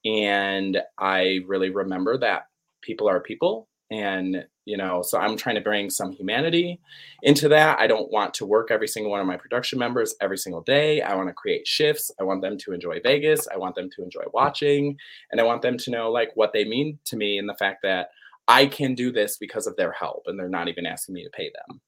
And 0.05 0.81
I 0.99 1.39
really 1.47 1.69
remember 1.69 2.17
that 2.19 2.43
people 2.81 3.09
are 3.09 3.19
people 3.19 3.67
and 3.91 4.45
you 4.65 4.78
know 4.78 5.02
so 5.04 5.17
i'm 5.19 5.38
trying 5.38 5.56
to 5.56 5.62
bring 5.62 5.89
some 5.89 6.12
humanity 6.12 6.80
into 7.26 7.50
that. 7.50 7.80
I 7.80 7.88
don't 7.88 8.12
want 8.12 8.36
to 8.36 8.45
work 8.45 8.69
every 8.69 8.88
single 8.88 9.12
one 9.12 9.19
of 9.19 9.26
my 9.26 9.36
production 9.36 9.80
members 9.80 10.15
every 10.21 10.38
single 10.38 10.62
day. 10.62 11.02
I 11.02 11.15
want 11.15 11.28
to 11.28 11.34
create 11.34 11.67
shifts. 11.67 12.12
I 12.19 12.24
want 12.24 12.43
them 12.43 12.56
to 12.60 12.71
enjoy 12.71 13.00
vegas. 13.02 13.48
I 13.52 13.58
want 13.58 13.74
them 13.74 13.89
to 13.95 14.04
enjoy 14.04 14.24
watching. 14.32 14.98
And 15.32 15.41
i 15.41 15.43
want 15.43 15.63
them 15.63 15.78
to 15.80 15.91
know 15.91 16.12
like 16.12 16.32
what 16.36 16.54
they 16.54 16.65
mean 16.65 17.00
to 17.06 17.17
me 17.17 17.39
and 17.39 17.50
the 17.50 17.56
fact 17.56 17.80
that 17.82 18.10
i 18.48 18.67
can 18.67 18.93
do 18.93 19.12
this 19.12 19.38
because 19.38 19.65
of 19.65 19.76
their 19.76 19.91
help 19.91 20.24
and 20.28 20.38
they're 20.38 20.48
not 20.48 20.67
even 20.67 20.86
asking 20.86 21.15
me 21.15 21.24
to 21.24 21.30
pay 21.32 21.52
them. 21.52 21.82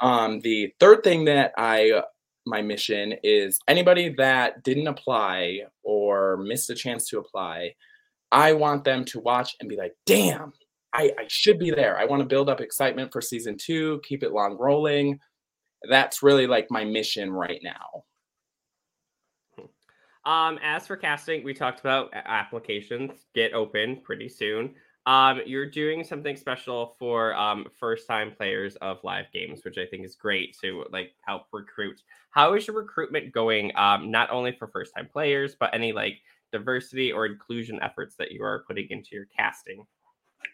Um, 0.00 0.40
the 0.40 0.72
third 0.78 1.02
thing 1.02 1.24
that 1.24 1.52
i 1.56 2.02
my 2.46 2.60
mission 2.62 3.14
is 3.22 3.58
anybody 3.68 4.14
that 4.18 4.62
didn't 4.62 4.86
apply 4.86 5.60
or 5.82 6.36
missed 6.38 6.70
a 6.70 6.74
chance 6.74 7.08
to 7.08 7.18
apply 7.18 7.74
i 8.32 8.52
want 8.52 8.84
them 8.84 9.04
to 9.04 9.20
watch 9.20 9.56
and 9.60 9.68
be 9.68 9.76
like 9.76 9.94
damn 10.06 10.52
I, 10.92 11.12
I 11.18 11.24
should 11.28 11.58
be 11.58 11.70
there. 11.70 11.98
I 11.98 12.04
want 12.04 12.20
to 12.20 12.26
build 12.26 12.48
up 12.48 12.60
excitement 12.60 13.12
for 13.12 13.20
season 13.20 13.56
two, 13.58 14.00
keep 14.04 14.22
it 14.22 14.32
long 14.32 14.56
rolling. 14.58 15.20
That's 15.88 16.22
really 16.22 16.46
like 16.46 16.70
my 16.70 16.84
mission 16.84 17.30
right 17.30 17.60
now. 17.62 18.04
Um, 20.24 20.58
as 20.62 20.86
for 20.86 20.96
casting, 20.96 21.44
we 21.44 21.54
talked 21.54 21.80
about 21.80 22.10
applications 22.12 23.26
get 23.34 23.54
open 23.54 24.00
pretty 24.02 24.28
soon. 24.28 24.74
Um, 25.06 25.40
you're 25.46 25.70
doing 25.70 26.04
something 26.04 26.36
special 26.36 26.96
for 26.98 27.34
um, 27.34 27.66
first 27.80 28.06
time 28.06 28.32
players 28.36 28.76
of 28.76 28.98
live 29.04 29.24
games, 29.32 29.60
which 29.64 29.78
I 29.78 29.86
think 29.86 30.04
is 30.04 30.16
great 30.16 30.54
to 30.60 30.84
like 30.90 31.12
help 31.26 31.44
recruit. 31.50 32.02
How 32.30 32.52
is 32.52 32.66
your 32.66 32.76
recruitment 32.76 33.32
going? 33.32 33.72
Um, 33.74 34.10
not 34.10 34.30
only 34.30 34.52
for 34.52 34.68
first 34.68 34.92
time 34.94 35.08
players, 35.10 35.56
but 35.58 35.72
any 35.72 35.92
like 35.92 36.18
diversity 36.52 37.10
or 37.10 37.24
inclusion 37.24 37.78
efforts 37.80 38.16
that 38.16 38.32
you 38.32 38.42
are 38.42 38.64
putting 38.66 38.86
into 38.90 39.10
your 39.12 39.28
casting? 39.34 39.86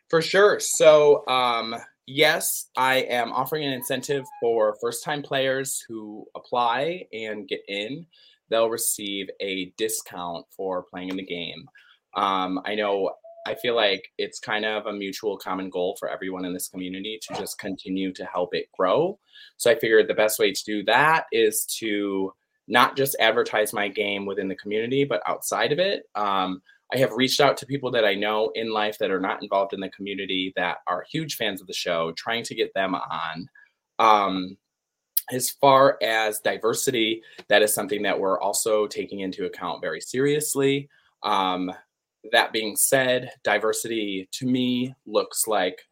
For 0.09 0.23
sure. 0.23 0.61
So, 0.61 1.27
um, 1.27 1.75
yes, 2.07 2.67
I 2.77 2.97
am 2.97 3.33
offering 3.33 3.65
an 3.65 3.73
incentive 3.73 4.25
for 4.41 4.77
first 4.81 5.05
time 5.05 5.23
players 5.23 5.83
who 5.89 6.27
apply 6.35 7.07
and 7.13 7.49
get 7.49 7.61
in. 7.69 8.07
They'll 8.51 8.71
receive 8.71 9.29
a 9.41 9.73
discount 9.77 10.47
for 10.57 10.85
playing 10.85 11.09
in 11.09 11.17
the 11.17 11.25
game. 11.25 11.67
Um, 12.15 12.61
I 12.65 12.75
know 12.75 13.13
I 13.47 13.55
feel 13.55 13.75
like 13.75 14.11
it's 14.17 14.39
kind 14.39 14.65
of 14.65 14.87
a 14.87 14.93
mutual 14.93 15.37
common 15.37 15.69
goal 15.69 15.97
for 15.99 16.09
everyone 16.09 16.45
in 16.45 16.55
this 16.55 16.69
community 16.69 17.19
to 17.23 17.35
just 17.35 17.59
continue 17.59 18.13
to 18.15 18.25
help 18.25 18.55
it 18.55 18.71
grow. 18.77 19.19
So 19.57 19.71
I 19.71 19.75
figured 19.75 20.09
the 20.09 20.15
best 20.15 20.39
way 20.39 20.53
to 20.53 20.65
do 20.65 20.83
that 20.85 21.27
is 21.31 21.67
to 21.79 22.33
not 22.67 22.97
just 22.97 23.17
advertise 23.21 23.75
my 23.75 23.89
game 23.89 24.25
within 24.25 24.49
the 24.49 24.55
community, 24.57 25.05
but 25.05 25.23
outside 25.27 25.73
of 25.73 25.79
it. 25.79 26.05
Um, 26.15 26.63
I 26.93 26.99
have 26.99 27.13
reached 27.13 27.41
out 27.41 27.57
to 27.59 27.67
people 27.67 27.91
that 27.93 28.05
I 28.05 28.15
know 28.15 28.51
in 28.55 28.73
life 28.73 28.99
that 28.99 29.11
are 29.11 29.21
not 29.21 29.43
involved 29.43 29.73
in 29.73 29.81
the 29.81 29.89
community 29.91 30.53
that 30.57 30.79
are 30.87 31.05
huge 31.11 31.37
fans 31.37 31.61
of 31.61 31.67
the 31.67 31.73
show, 31.73 32.13
trying 32.13 32.45
to 32.45 32.55
get 32.55 32.73
them 32.75 32.95
on. 32.95 33.49
Um, 33.99 34.57
as 35.31 35.51
far 35.51 35.99
as 36.03 36.41
diversity, 36.41 37.23
that 37.49 37.63
is 37.63 37.75
something 37.75 38.03
that 38.03 38.19
we're 38.19 38.41
also 38.41 38.87
taking 38.87 39.21
into 39.21 39.47
account 39.47 39.81
very 39.81 40.01
seriously. 40.01 40.89
Um, 41.23 41.73
that 42.33 42.53
being 42.53 42.77
said, 42.77 43.31
diversity 43.43 44.29
to 44.33 44.47
me 44.47 44.95
looks 45.07 45.47
like 45.47 45.83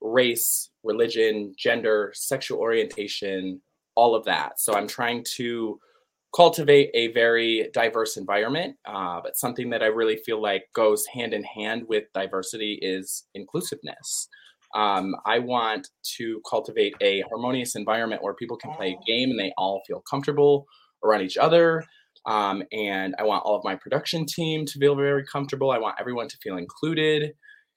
race, 0.00 0.70
religion, 0.84 1.54
gender, 1.56 2.12
sexual 2.14 2.58
orientation, 2.60 3.60
all 3.94 4.14
of 4.14 4.24
that. 4.24 4.60
So 4.60 4.74
I'm 4.74 4.86
trying 4.86 5.24
to 5.36 5.80
cultivate 6.34 6.90
a 6.94 7.12
very 7.12 7.70
diverse 7.72 8.16
environment. 8.16 8.76
Uh, 8.86 9.20
but 9.22 9.36
something 9.36 9.70
that 9.70 9.82
I 9.82 9.86
really 9.86 10.16
feel 10.16 10.40
like 10.42 10.64
goes 10.74 11.04
hand 11.06 11.32
in 11.32 11.42
hand 11.44 11.84
with 11.88 12.04
diversity 12.14 12.78
is 12.82 13.26
inclusiveness. 13.34 14.28
Um, 14.74 15.14
I 15.24 15.38
want 15.38 15.88
to 16.18 16.40
cultivate 16.48 16.94
a 17.00 17.22
harmonious 17.30 17.74
environment 17.74 18.22
where 18.22 18.34
people 18.34 18.58
can 18.58 18.74
play 18.74 18.88
a 18.88 19.10
game 19.10 19.30
and 19.30 19.40
they 19.40 19.52
all 19.56 19.82
feel 19.86 20.02
comfortable 20.08 20.66
around 21.02 21.22
each 21.22 21.38
other. 21.38 21.84
Um, 22.26 22.62
and 22.72 23.14
I 23.18 23.22
want 23.22 23.44
all 23.44 23.56
of 23.56 23.64
my 23.64 23.76
production 23.76 24.26
team 24.26 24.66
to 24.66 24.78
feel 24.78 24.94
very 24.94 25.24
comfortable. 25.24 25.70
I 25.70 25.78
want 25.78 25.96
everyone 25.98 26.28
to 26.28 26.36
feel 26.42 26.58
included. 26.58 27.32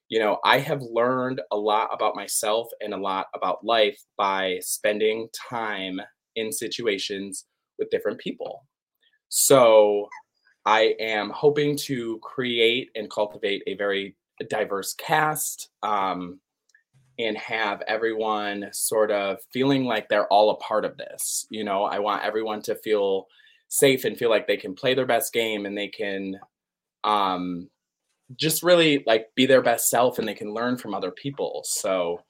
You 0.10 0.20
know, 0.20 0.40
I 0.44 0.60
have 0.60 0.82
learned 0.82 1.40
a 1.52 1.56
lot 1.56 1.90
about 1.94 2.18
myself 2.18 2.68
and 2.82 2.94
a 2.94 2.98
lot 2.98 3.28
about 3.34 3.64
life 3.64 3.98
by 4.18 4.58
spending 4.60 5.30
time 5.50 6.02
in 6.36 6.52
situations 6.52 7.46
with 7.82 7.90
different 7.90 8.20
people. 8.20 8.66
So 9.28 10.08
I 10.66 10.96
am 11.00 11.32
hoping 11.32 11.76
to 11.78 12.20
create 12.20 12.92
and 12.96 13.10
cultivate 13.10 13.64
a 13.68 13.74
very 13.74 14.16
diverse 14.50 14.94
cast 14.94 15.70
um, 15.84 16.40
and 17.20 17.38
have 17.38 17.82
everyone 17.88 18.70
sort 18.72 19.12
of 19.12 19.40
feeling 19.52 19.86
like 19.86 20.08
they're 20.08 20.28
all 20.28 20.52
a 20.52 20.58
part 20.58 20.86
of 20.86 20.98
this. 20.98 21.46
You 21.50 21.64
know, 21.64 21.84
I 21.84 22.00
want 22.00 22.24
everyone 22.24 22.62
to 22.64 22.76
feel 22.76 23.28
safe 23.68 24.06
and 24.06 24.18
feel 24.18 24.30
like 24.30 24.48
they 24.48 24.58
can 24.58 24.76
play 24.76 24.94
their 24.94 25.06
best 25.06 25.34
game 25.34 25.66
and 25.66 25.78
they 25.78 25.88
can 25.88 26.40
um, 27.04 27.70
just 28.36 28.64
really 28.64 29.04
like 29.08 29.28
be 29.36 29.46
their 29.46 29.62
best 29.62 29.90
self 29.90 30.20
and 30.20 30.28
they 30.28 30.34
can 30.34 30.54
learn 30.54 30.78
from 30.78 30.94
other 30.94 31.12
people. 31.12 31.64
So, 31.66 32.22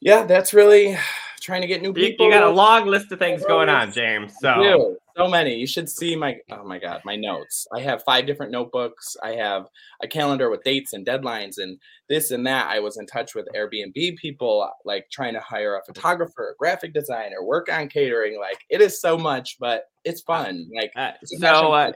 yeah, 0.00 0.24
that's 0.24 0.52
really 0.52 0.96
trying 1.40 1.62
to 1.62 1.66
get 1.68 1.82
new 1.82 1.92
people. 1.92 2.26
You, 2.26 2.32
you 2.32 2.38
got 2.38 2.48
a 2.48 2.52
long 2.52 2.86
list 2.86 3.12
of 3.12 3.18
things 3.18 3.44
going 3.44 3.68
on, 3.68 3.92
James. 3.92 4.34
So 4.40 4.96
so 5.18 5.26
many. 5.26 5.56
You 5.56 5.66
should 5.66 5.88
see 5.88 6.14
my 6.14 6.38
oh 6.52 6.64
my 6.64 6.78
god, 6.78 7.02
my 7.04 7.16
notes. 7.16 7.66
I 7.74 7.80
have 7.80 8.02
five 8.04 8.26
different 8.26 8.52
notebooks. 8.52 9.16
I 9.22 9.32
have 9.32 9.66
a 10.02 10.06
calendar 10.06 10.48
with 10.48 10.62
dates 10.62 10.92
and 10.92 11.04
deadlines 11.04 11.58
and 11.58 11.78
this 12.08 12.30
and 12.30 12.46
that. 12.46 12.68
I 12.68 12.78
was 12.78 12.98
in 12.98 13.06
touch 13.06 13.34
with 13.34 13.48
Airbnb 13.54 14.16
people, 14.16 14.70
like 14.84 15.06
trying 15.10 15.34
to 15.34 15.40
hire 15.40 15.76
a 15.76 15.84
photographer, 15.84 16.50
a 16.52 16.56
graphic 16.56 16.94
designer, 16.94 17.42
work 17.42 17.70
on 17.70 17.88
catering. 17.88 18.38
Like 18.38 18.60
it 18.70 18.80
is 18.80 19.00
so 19.00 19.18
much, 19.18 19.56
but 19.58 19.84
it's 20.04 20.22
fun. 20.22 20.68
Like 20.74 20.92
uh, 20.96 21.12
so. 21.24 21.72
Uh, 21.72 21.92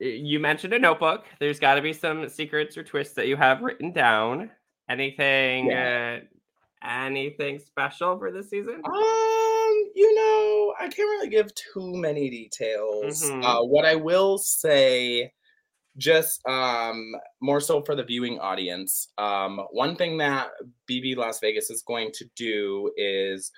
you 0.00 0.40
mentioned 0.40 0.72
a 0.72 0.80
notebook. 0.80 1.26
There's 1.38 1.60
got 1.60 1.76
to 1.76 1.82
be 1.82 1.92
some 1.92 2.28
secrets 2.28 2.76
or 2.76 2.82
twists 2.82 3.14
that 3.14 3.28
you 3.28 3.36
have 3.36 3.60
written 3.60 3.92
down. 3.92 4.50
Anything? 4.90 5.66
Yeah. 5.66 6.18
Uh, 6.22 6.24
anything 6.84 7.58
special 7.58 8.18
for 8.18 8.30
this 8.30 8.50
season? 8.50 8.80
Um, 8.84 9.90
you 9.94 10.14
know, 10.14 10.74
I 10.78 10.88
can't 10.88 10.98
really 10.98 11.28
give 11.28 11.54
too 11.54 11.94
many 11.94 12.30
details. 12.30 13.22
Mm-hmm. 13.22 13.42
Uh, 13.42 13.64
what 13.64 13.84
I 13.84 13.94
will 13.94 14.38
say, 14.38 15.32
just 15.96 16.40
um, 16.46 17.12
more 17.40 17.60
so 17.60 17.82
for 17.82 17.94
the 17.94 18.04
viewing 18.04 18.38
audience, 18.38 19.08
um, 19.18 19.60
one 19.70 19.96
thing 19.96 20.18
that 20.18 20.48
BB 20.90 21.16
Las 21.16 21.40
Vegas 21.40 21.70
is 21.70 21.82
going 21.82 22.10
to 22.14 22.24
do 22.36 22.90
is 22.96 23.50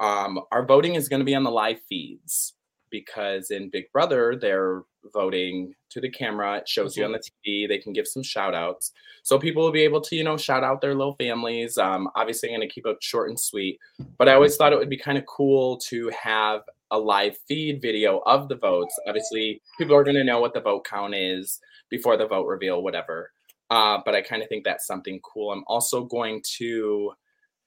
um, 0.00 0.40
our 0.50 0.64
voting 0.64 0.94
is 0.94 1.08
going 1.08 1.20
to 1.20 1.26
be 1.26 1.34
on 1.34 1.44
the 1.44 1.50
live 1.50 1.80
feeds 1.88 2.54
because 2.90 3.50
in 3.50 3.70
Big 3.70 3.90
Brother, 3.92 4.36
they're 4.40 4.82
voting 5.12 5.74
to 5.90 6.00
the 6.00 6.10
camera. 6.10 6.58
It 6.58 6.68
shows 6.68 6.92
mm-hmm. 6.92 7.00
you 7.00 7.06
on 7.06 7.12
mm-hmm. 7.12 7.20
the 7.44 7.64
TV. 7.64 7.68
They 7.68 7.78
can 7.78 7.92
give 7.92 8.06
some 8.06 8.22
shout 8.22 8.54
outs. 8.54 8.92
So 9.22 9.38
people 9.38 9.62
will 9.62 9.72
be 9.72 9.82
able 9.82 10.00
to, 10.02 10.16
you 10.16 10.24
know, 10.24 10.36
shout 10.36 10.64
out 10.64 10.80
their 10.80 10.94
little 10.94 11.16
families. 11.16 11.78
Um, 11.78 12.08
obviously, 12.16 12.48
I'm 12.50 12.58
going 12.58 12.68
to 12.68 12.74
keep 12.74 12.86
it 12.86 12.96
short 13.00 13.28
and 13.28 13.38
sweet. 13.38 13.78
But 14.18 14.28
I 14.28 14.34
always 14.34 14.56
thought 14.56 14.72
it 14.72 14.78
would 14.78 14.90
be 14.90 14.98
kind 14.98 15.18
of 15.18 15.26
cool 15.26 15.78
to 15.88 16.10
have 16.20 16.62
a 16.90 16.98
live 16.98 17.36
feed 17.48 17.80
video 17.80 18.18
of 18.26 18.48
the 18.48 18.56
votes. 18.56 18.94
Obviously, 19.06 19.62
people 19.78 19.96
are 19.96 20.04
going 20.04 20.16
to 20.16 20.24
know 20.24 20.40
what 20.40 20.54
the 20.54 20.60
vote 20.60 20.84
count 20.84 21.14
is 21.14 21.60
before 21.90 22.16
the 22.16 22.26
vote 22.26 22.46
reveal, 22.46 22.82
whatever. 22.82 23.30
Uh, 23.70 23.98
but 24.04 24.14
I 24.14 24.20
kind 24.20 24.42
of 24.42 24.48
think 24.48 24.64
that's 24.64 24.86
something 24.86 25.18
cool. 25.22 25.50
I'm 25.52 25.64
also 25.66 26.04
going 26.04 26.42
to 26.58 27.12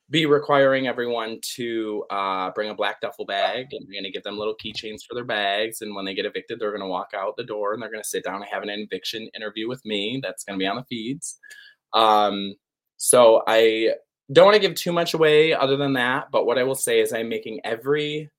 be 0.09 0.25
requiring 0.25 0.87
everyone 0.87 1.39
to 1.41 2.03
uh, 2.11 2.51
bring 2.51 2.69
a 2.69 2.75
black 2.75 3.01
duffel 3.01 3.25
bag 3.25 3.65
and 3.71 3.85
we're 3.87 3.93
going 3.93 4.03
to 4.03 4.11
give 4.11 4.23
them 4.23 4.37
little 4.37 4.55
keychains 4.63 4.99
for 5.07 5.15
their 5.15 5.25
bags 5.25 5.81
and 5.81 5.95
when 5.95 6.05
they 6.05 6.13
get 6.13 6.25
evicted 6.25 6.59
they're 6.59 6.69
going 6.69 6.81
to 6.81 6.87
walk 6.87 7.09
out 7.15 7.35
the 7.37 7.43
door 7.43 7.73
and 7.73 7.81
they're 7.81 7.91
going 7.91 8.03
to 8.03 8.07
sit 8.07 8.23
down 8.23 8.35
and 8.35 8.45
have 8.45 8.61
an 8.61 8.69
eviction 8.69 9.27
interview 9.35 9.67
with 9.67 9.83
me 9.83 10.19
that's 10.21 10.43
going 10.43 10.59
to 10.59 10.63
be 10.63 10.67
on 10.67 10.75
the 10.75 10.83
feeds. 10.83 11.39
Um, 11.93 12.53
so 12.97 13.43
i 13.47 13.91
don't 14.31 14.45
want 14.45 14.55
to 14.55 14.61
give 14.61 14.75
too 14.75 14.91
much 14.91 15.13
away 15.13 15.53
other 15.53 15.77
than 15.77 15.93
that 15.93 16.31
but 16.31 16.45
what 16.45 16.57
i 16.57 16.63
will 16.63 16.75
say 16.75 16.99
is 16.99 17.13
i'm 17.13 17.29
making 17.29 17.59
every 17.63 18.29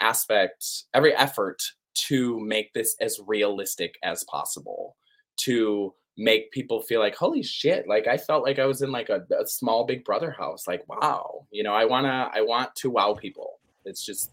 aspect 0.00 0.64
every 0.94 1.14
effort 1.14 1.62
to 1.94 2.38
make 2.40 2.72
this 2.74 2.96
as 3.00 3.20
realistic 3.26 3.94
as 4.02 4.24
possible 4.24 4.96
to 5.36 5.92
make 6.18 6.50
people 6.50 6.82
feel 6.82 6.98
like 6.98 7.14
holy 7.14 7.44
shit 7.44 7.86
like 7.86 8.08
i 8.08 8.16
felt 8.16 8.42
like 8.42 8.58
i 8.58 8.66
was 8.66 8.82
in 8.82 8.90
like 8.90 9.08
a, 9.08 9.24
a 9.40 9.46
small 9.46 9.86
big 9.86 10.04
brother 10.04 10.32
house 10.32 10.66
like 10.66 10.82
wow 10.88 11.46
you 11.52 11.62
know 11.62 11.72
i 11.72 11.84
want 11.84 12.04
to 12.04 12.28
i 12.36 12.42
want 12.42 12.74
to 12.74 12.90
wow 12.90 13.14
people. 13.14 13.60
It's 13.84 14.04
just 14.04 14.32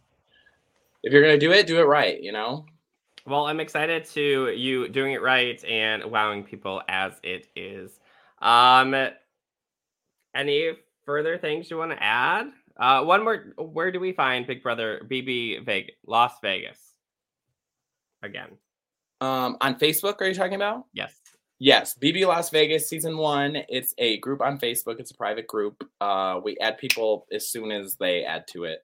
if 1.04 1.14
you're 1.14 1.22
gonna 1.22 1.38
do 1.38 1.52
it 1.52 1.68
do 1.68 1.80
it 1.80 1.84
right 1.84 2.20
you 2.20 2.32
know? 2.32 2.66
Well 3.28 3.46
i'm 3.46 3.60
excited 3.60 4.06
to 4.06 4.50
you 4.50 4.90
doing 4.90 5.14
it 5.14 5.22
right 5.22 5.64
and 5.64 6.04
wowing 6.06 6.44
people 6.44 6.82
as 6.90 7.14
it 7.24 7.48
is. 7.56 8.00
Um 8.42 8.96
any 10.36 10.72
further 11.06 11.38
things 11.38 11.70
you 11.70 11.78
want 11.78 11.92
to 11.92 12.04
add? 12.04 12.48
Uh 12.80 13.04
one 13.04 13.24
more 13.24 13.54
where 13.60 13.92
do 13.92 14.00
we 14.00 14.12
find 14.12 14.48
big 14.48 14.64
brother 14.64 15.02
bb 15.08 15.64
vegas 15.64 15.96
las 16.08 16.34
vegas? 16.42 16.80
Again. 18.24 18.58
Um 19.22 19.58
on 19.62 19.76
facebook 19.76 20.20
are 20.20 20.28
you 20.28 20.34
talking 20.34 20.56
about? 20.56 20.86
Yes 20.92 21.25
Yes, 21.60 21.98
BB 22.02 22.28
Las 22.28 22.50
Vegas 22.50 22.90
season 22.90 23.18
one. 23.18 23.58
It's 23.70 23.94
a 23.98 24.18
group 24.20 24.42
on 24.42 24.60
Facebook. 24.60 25.00
It's 25.00 25.12
a 25.12 25.16
private 25.16 25.48
group. 25.48 25.88
Uh, 26.02 26.40
we 26.44 26.58
add 26.58 26.78
people 26.78 27.28
as 27.32 27.50
soon 27.50 27.72
as 27.72 27.96
they 27.96 28.26
add 28.26 28.46
to 28.50 28.66
it. 28.66 28.80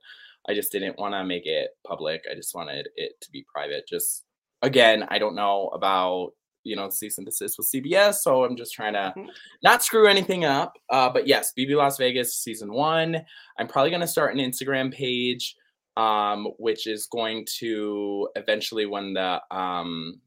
I 0.47 0.53
just 0.53 0.71
didn't 0.71 0.97
want 0.97 1.13
to 1.13 1.23
make 1.25 1.45
it 1.45 1.71
public. 1.85 2.23
I 2.31 2.35
just 2.35 2.55
wanted 2.55 2.87
it 2.95 3.19
to 3.21 3.31
be 3.31 3.45
private. 3.53 3.87
Just 3.87 4.23
again, 4.61 5.05
I 5.09 5.19
don't 5.19 5.35
know 5.35 5.67
about 5.73 6.31
you 6.63 6.75
know 6.75 6.89
cease 6.89 7.17
and 7.17 7.27
desist 7.27 7.57
with 7.57 7.69
CBS, 7.69 8.15
so 8.15 8.45
I'm 8.45 8.55
just 8.55 8.73
trying 8.73 8.93
to 8.93 9.13
mm-hmm. 9.17 9.29
not 9.63 9.83
screw 9.83 10.07
anything 10.07 10.45
up. 10.45 10.73
Uh, 10.89 11.09
but 11.09 11.27
yes, 11.27 11.51
BB 11.57 11.75
Las 11.75 11.97
Vegas 11.97 12.35
season 12.35 12.71
one. 12.71 13.21
I'm 13.59 13.67
probably 13.67 13.89
going 13.89 14.01
to 14.01 14.07
start 14.07 14.33
an 14.33 14.39
Instagram 14.39 14.93
page, 14.93 15.55
um, 15.97 16.47
which 16.57 16.87
is 16.87 17.05
going 17.07 17.45
to 17.59 18.29
eventually 18.35 18.85
when 18.85 19.13
the 19.13 19.41
um, 19.51 20.21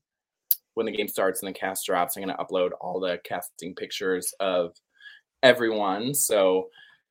when 0.74 0.86
the 0.86 0.92
game 0.92 1.08
starts 1.08 1.42
and 1.42 1.48
the 1.48 1.58
cast 1.58 1.86
drops, 1.86 2.16
I'm 2.16 2.24
going 2.24 2.36
to 2.36 2.42
upload 2.42 2.70
all 2.80 3.00
the 3.00 3.18
casting 3.24 3.74
pictures 3.74 4.34
of 4.40 4.72
everyone. 5.42 6.14
So 6.14 6.68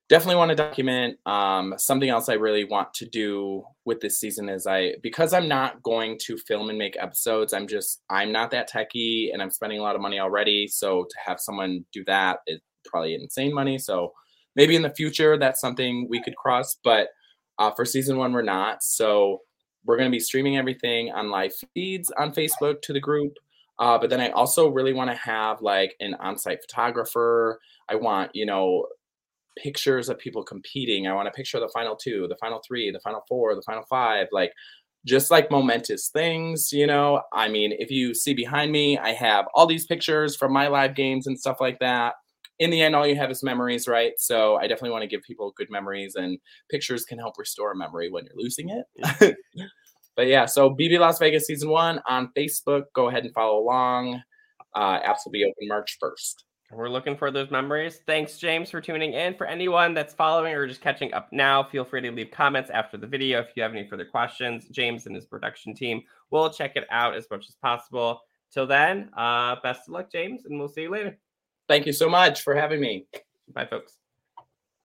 definitely 0.10 0.36
want 0.36 0.50
to 0.50 0.56
document. 0.56 1.18
Um, 1.26 1.74
something 1.78 2.10
else 2.10 2.30
I 2.30 2.34
really 2.34 2.66
want 2.66 2.94
to 2.96 3.06
do 3.06 3.64
with 3.86 4.02
this 4.02 4.20
season 4.20 4.50
is 4.50 4.68
I 4.68 4.96
because 5.02 5.34
I'm 5.34 5.48
not 5.48 5.82
going 5.84 6.18
to 6.24 6.38
film 6.38 6.70
and 6.70 6.78
make 6.78 6.98
episodes. 7.00 7.54
I'm 7.54 7.68
just 7.68 8.02
I'm 8.10 8.32
not 8.32 8.52
that 8.52 8.70
techie, 8.70 9.34
and 9.34 9.42
I'm 9.42 9.52
spending 9.52 9.80
a 9.80 9.84
lot 9.84 9.96
of 9.96 10.02
money 10.02 10.20
already. 10.20 10.68
So 10.68 11.06
to 11.06 11.16
have 11.26 11.40
someone 11.40 11.86
do 11.92 12.04
that 12.06 12.40
is 12.48 12.60
probably 12.86 13.16
insane 13.16 13.54
money. 13.54 13.78
So 13.78 14.14
maybe 14.56 14.76
in 14.76 14.82
the 14.82 14.94
future 14.94 15.38
that's 15.38 15.62
something 15.62 16.08
we 16.10 16.22
could 16.22 16.36
cross, 16.36 16.78
but 16.84 17.08
uh, 17.60 17.72
for 17.72 17.86
season 17.86 18.18
one 18.18 18.34
we're 18.34 18.42
not. 18.42 18.84
So 18.84 19.40
we're 19.86 19.98
going 19.98 20.10
to 20.10 20.16
be 20.16 20.20
streaming 20.20 20.58
everything 20.58 21.12
on 21.12 21.30
live 21.30 21.54
feeds 21.74 22.12
on 22.18 22.34
Facebook 22.34 22.82
to 22.84 22.94
the 22.94 23.00
group. 23.00 23.34
Uh, 23.80 23.98
but 23.98 24.10
then 24.10 24.22
I 24.22 24.30
also 24.30 24.70
really 24.70 24.94
want 24.94 25.10
to 25.10 25.18
have 25.18 25.62
like 25.62 25.96
an 26.00 26.16
on-site 26.16 26.60
photographer. 26.62 27.60
I 27.90 27.96
want, 27.96 28.32
you 28.34 28.46
know, 28.46 28.88
pictures 29.58 30.10
of 30.10 30.18
people 30.18 30.44
competing. 30.44 31.08
I 31.08 31.14
want 31.14 31.28
a 31.28 31.32
picture 31.32 31.58
of 31.58 31.64
the 31.64 31.72
final 31.74 31.96
two, 31.96 32.28
the 32.28 32.38
final 32.38 32.62
three, 32.66 32.92
the 32.92 33.00
final 33.00 33.24
four, 33.28 33.56
the 33.56 33.64
final 33.64 33.84
five. 33.90 34.28
Like 34.32 34.52
just 35.06 35.32
like 35.32 35.52
momentous 35.52 36.10
things, 36.10 36.72
you 36.72 36.88
know. 36.88 37.22
I 37.34 37.50
mean, 37.50 37.74
if 37.78 37.92
you 37.92 38.14
see 38.14 38.34
behind 38.34 38.72
me, 38.72 38.98
I 38.98 39.12
have 39.12 39.46
all 39.54 39.68
these 39.68 39.86
pictures 39.86 40.36
from 40.36 40.54
my 40.54 40.68
live 40.68 40.96
games 40.96 41.28
and 41.28 41.38
stuff 41.38 41.58
like 41.60 41.80
that. 41.80 42.14
In 42.60 42.70
the 42.70 42.82
end, 42.82 42.96
all 42.96 43.06
you 43.06 43.16
have 43.16 43.32
is 43.32 43.44
memories, 43.44 43.88
right? 43.88 44.14
So 44.18 44.56
I 44.56 44.62
definitely 44.68 44.92
want 44.92 45.02
to 45.02 45.08
give 45.08 45.22
people 45.24 45.54
good 45.58 45.68
memories, 45.70 46.16
and 46.16 46.38
pictures 46.70 47.04
can 47.04 47.18
help 47.18 47.38
restore 47.38 47.74
memory 47.76 48.10
when 48.10 48.26
you're 48.26 48.38
losing 48.38 48.70
it. 48.70 49.36
but 50.16 50.28
yeah, 50.28 50.46
so 50.46 50.70
BB 50.70 51.00
Las 51.00 51.20
Vegas 51.20 51.48
season 51.48 51.70
one 51.70 52.02
on 52.08 52.32
Facebook. 52.38 52.84
Go 52.94 53.10
ahead 53.10 53.24
and 53.26 53.34
follow 53.34 53.60
along. 53.60 54.22
Uh, 54.76 55.00
apps 55.02 55.20
will 55.26 55.32
be 55.32 55.44
open 55.44 55.68
March 55.68 55.98
1st. 56.02 56.44
We're 56.72 56.90
looking 56.90 57.16
for 57.16 57.30
those 57.30 57.52
memories. 57.52 58.00
Thanks, 58.08 58.38
James, 58.38 58.72
for 58.72 58.82
tuning 58.82 59.14
in. 59.14 59.36
For 59.36 59.46
anyone 59.46 59.94
that's 59.94 60.14
following 60.14 60.56
or 60.56 60.68
just 60.68 60.82
catching 60.82 61.14
up 61.14 61.32
now, 61.32 61.64
feel 61.64 61.86
free 61.86 62.02
to 62.02 62.12
leave 62.12 62.32
comments 62.32 62.72
after 62.72 62.98
the 62.98 63.06
video 63.06 63.40
if 63.42 63.50
you 63.56 63.62
have 63.62 63.74
any 63.74 63.88
further 63.88 64.06
questions. 64.06 64.68
James 64.70 65.06
and 65.06 65.16
his 65.16 65.26
production 65.26 65.76
team 65.76 66.02
will 66.32 66.50
check 66.50 66.76
it 66.76 66.86
out 66.90 67.16
as 67.16 67.28
much 67.30 67.46
as 67.48 67.56
possible. 67.62 68.22
Till 68.52 68.68
then, 68.68 69.10
uh, 69.16 69.58
best 69.62 69.88
of 69.88 69.94
luck, 69.94 70.12
James, 70.12 70.46
and 70.46 70.60
we'll 70.60 70.68
see 70.68 70.84
you 70.84 70.92
later. 70.92 71.18
Thank 71.68 71.86
you 71.86 71.94
so 71.94 72.10
much 72.10 72.42
for 72.42 72.56
having 72.56 72.82
me. 72.82 73.06
Bye, 73.54 73.66
folks. 73.66 74.03